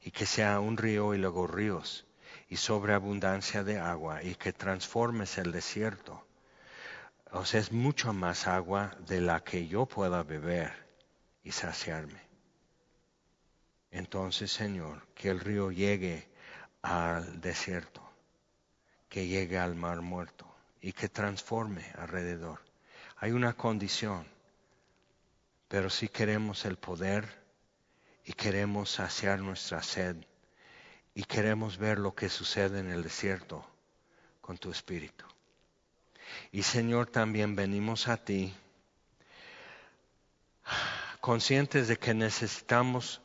y 0.04 0.12
que 0.12 0.26
sea 0.26 0.60
un 0.60 0.76
río 0.76 1.12
y 1.12 1.18
luego 1.18 1.48
ríos 1.48 2.06
y 2.48 2.56
sobreabundancia 2.56 3.64
de 3.64 3.80
agua 3.80 4.22
y 4.22 4.36
que 4.36 4.52
transformes 4.52 5.36
el 5.38 5.50
desierto. 5.50 6.24
O 7.32 7.44
sea, 7.44 7.58
es 7.58 7.72
mucho 7.72 8.12
más 8.12 8.46
agua 8.46 8.96
de 9.08 9.20
la 9.20 9.42
que 9.42 9.66
yo 9.66 9.86
pueda 9.86 10.22
beber 10.22 10.72
y 11.42 11.50
saciarme. 11.50 12.20
Entonces, 13.90 14.52
Señor, 14.52 15.04
que 15.16 15.30
el 15.30 15.40
río 15.40 15.72
llegue 15.72 16.28
al 16.82 17.40
desierto 17.40 18.04
que 19.08 19.26
llegue 19.26 19.58
al 19.58 19.74
mar 19.74 20.00
muerto 20.00 20.44
y 20.80 20.92
que 20.92 21.08
transforme 21.08 21.84
alrededor. 21.98 22.60
Hay 23.16 23.30
una 23.30 23.52
condición 23.52 24.26
pero 25.68 25.90
sí 25.90 26.08
queremos 26.08 26.64
el 26.64 26.76
poder 26.76 27.42
y 28.24 28.32
queremos 28.32 28.90
saciar 28.90 29.40
nuestra 29.40 29.82
sed 29.82 30.16
y 31.14 31.24
queremos 31.24 31.78
ver 31.78 31.98
lo 31.98 32.14
que 32.14 32.28
sucede 32.28 32.80
en 32.80 32.90
el 32.90 33.02
desierto 33.02 33.64
con 34.40 34.58
tu 34.58 34.70
espíritu. 34.70 35.24
Y 36.50 36.62
Señor, 36.62 37.06
también 37.06 37.54
venimos 37.54 38.08
a 38.08 38.16
ti 38.16 38.54
conscientes 41.20 41.88
de 41.88 41.96
que 41.96 42.14
necesitamos 42.14 43.22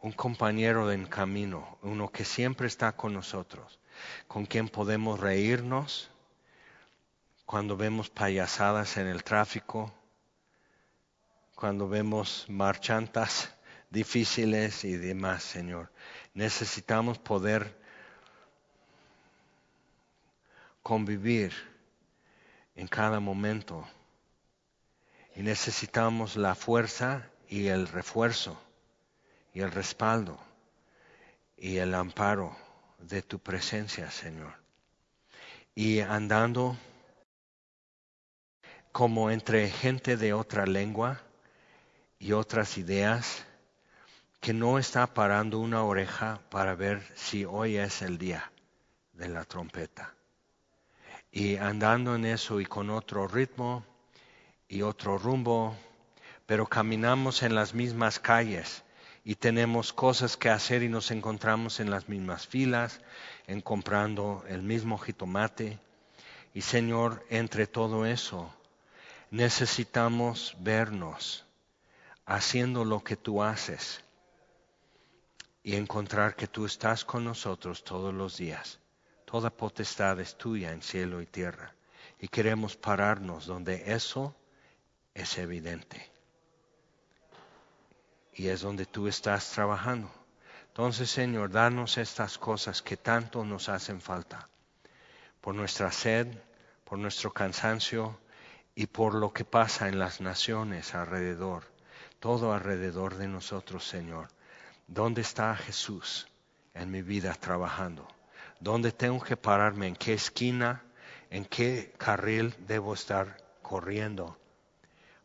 un 0.00 0.12
compañero 0.12 0.90
en 0.92 1.06
camino, 1.06 1.78
uno 1.82 2.10
que 2.10 2.24
siempre 2.24 2.66
está 2.66 2.92
con 2.92 3.14
nosotros, 3.14 3.78
con 4.28 4.46
quien 4.46 4.68
podemos 4.68 5.20
reírnos 5.20 6.10
cuando 7.46 7.76
vemos 7.76 8.10
payasadas 8.10 8.96
en 8.96 9.06
el 9.06 9.22
tráfico, 9.22 9.94
cuando 11.64 11.88
vemos 11.88 12.44
marchantas 12.50 13.50
difíciles 13.88 14.84
y 14.84 14.98
demás, 14.98 15.42
Señor. 15.42 15.90
Necesitamos 16.34 17.16
poder 17.16 17.74
convivir 20.82 21.54
en 22.76 22.86
cada 22.86 23.18
momento 23.18 23.88
y 25.34 25.40
necesitamos 25.40 26.36
la 26.36 26.54
fuerza 26.54 27.30
y 27.48 27.68
el 27.68 27.88
refuerzo 27.88 28.60
y 29.54 29.60
el 29.60 29.70
respaldo 29.70 30.38
y 31.56 31.78
el 31.78 31.94
amparo 31.94 32.54
de 32.98 33.22
tu 33.22 33.38
presencia, 33.38 34.10
Señor. 34.10 34.52
Y 35.74 36.00
andando 36.00 36.76
como 38.92 39.30
entre 39.30 39.70
gente 39.70 40.18
de 40.18 40.34
otra 40.34 40.66
lengua 40.66 41.22
y 42.24 42.32
otras 42.32 42.78
ideas, 42.78 43.44
que 44.40 44.54
no 44.54 44.78
está 44.78 45.12
parando 45.12 45.58
una 45.58 45.84
oreja 45.84 46.40
para 46.48 46.74
ver 46.74 47.06
si 47.14 47.44
hoy 47.44 47.76
es 47.76 48.00
el 48.00 48.16
día 48.16 48.50
de 49.12 49.28
la 49.28 49.44
trompeta. 49.44 50.14
Y 51.30 51.56
andando 51.56 52.14
en 52.14 52.24
eso 52.24 52.62
y 52.62 52.64
con 52.64 52.88
otro 52.88 53.28
ritmo 53.28 53.84
y 54.68 54.80
otro 54.80 55.18
rumbo, 55.18 55.76
pero 56.46 56.66
caminamos 56.66 57.42
en 57.42 57.54
las 57.54 57.74
mismas 57.74 58.18
calles 58.18 58.84
y 59.22 59.34
tenemos 59.34 59.92
cosas 59.92 60.38
que 60.38 60.48
hacer 60.48 60.82
y 60.82 60.88
nos 60.88 61.10
encontramos 61.10 61.78
en 61.78 61.90
las 61.90 62.08
mismas 62.08 62.46
filas, 62.46 63.02
en 63.46 63.60
comprando 63.60 64.42
el 64.48 64.62
mismo 64.62 64.96
jitomate. 64.96 65.78
Y 66.54 66.62
Señor, 66.62 67.22
entre 67.28 67.66
todo 67.66 68.06
eso, 68.06 68.50
necesitamos 69.30 70.56
vernos 70.60 71.43
haciendo 72.26 72.84
lo 72.84 73.02
que 73.02 73.16
tú 73.16 73.42
haces 73.42 74.02
y 75.62 75.76
encontrar 75.76 76.36
que 76.36 76.46
tú 76.46 76.66
estás 76.66 77.04
con 77.04 77.24
nosotros 77.24 77.84
todos 77.84 78.12
los 78.12 78.36
días. 78.36 78.80
Toda 79.24 79.50
potestad 79.50 80.20
es 80.20 80.36
tuya 80.36 80.72
en 80.72 80.82
cielo 80.82 81.20
y 81.22 81.26
tierra. 81.26 81.74
Y 82.18 82.28
queremos 82.28 82.76
pararnos 82.76 83.46
donde 83.46 83.92
eso 83.92 84.34
es 85.14 85.38
evidente 85.38 86.14
y 88.34 88.48
es 88.48 88.60
donde 88.60 88.86
tú 88.86 89.08
estás 89.08 89.50
trabajando. 89.50 90.10
Entonces, 90.68 91.10
Señor, 91.10 91.50
danos 91.50 91.98
estas 91.98 92.36
cosas 92.36 92.82
que 92.82 92.96
tanto 92.96 93.44
nos 93.44 93.68
hacen 93.68 94.00
falta, 94.00 94.48
por 95.40 95.54
nuestra 95.54 95.92
sed, 95.92 96.26
por 96.84 96.98
nuestro 96.98 97.32
cansancio 97.32 98.18
y 98.74 98.86
por 98.86 99.14
lo 99.14 99.32
que 99.32 99.44
pasa 99.44 99.88
en 99.88 99.98
las 99.98 100.20
naciones 100.20 100.94
alrededor, 100.94 101.64
todo 102.24 102.54
alrededor 102.54 103.16
de 103.16 103.28
nosotros, 103.28 103.86
Señor. 103.86 104.28
¿Dónde 104.86 105.20
está 105.20 105.54
Jesús 105.54 106.26
en 106.72 106.90
mi 106.90 107.02
vida 107.02 107.34
trabajando? 107.34 108.08
¿Dónde 108.60 108.92
tengo 108.92 109.22
que 109.22 109.36
pararme? 109.36 109.88
¿En 109.88 109.94
qué 109.94 110.14
esquina? 110.14 110.82
¿En 111.28 111.44
qué 111.44 111.92
carril 111.98 112.54
debo 112.66 112.94
estar 112.94 113.36
corriendo? 113.60 114.38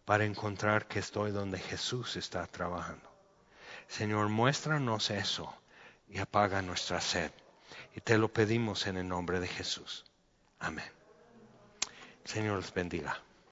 para 0.03 0.25
encontrar 0.25 0.87
que 0.87 0.97
estoy 0.97 1.29
donde 1.31 1.59
Jesús 1.59 2.15
está 2.15 2.47
trabajando. 2.47 3.07
Señor, 3.87 4.27
muéstranos 4.27 5.11
eso 5.11 5.55
y 6.09 6.17
apaga 6.17 6.63
nuestra 6.63 6.99
sed. 6.99 7.31
Y 7.95 8.01
te 8.01 8.17
lo 8.17 8.33
pedimos 8.33 8.87
en 8.87 8.97
el 8.97 9.07
nombre 9.07 9.39
de 9.39 9.47
Jesús. 9.47 10.03
Amén. 10.57 10.91
Señor 12.25 12.57
les 12.57 12.73
bendiga. 12.73 13.21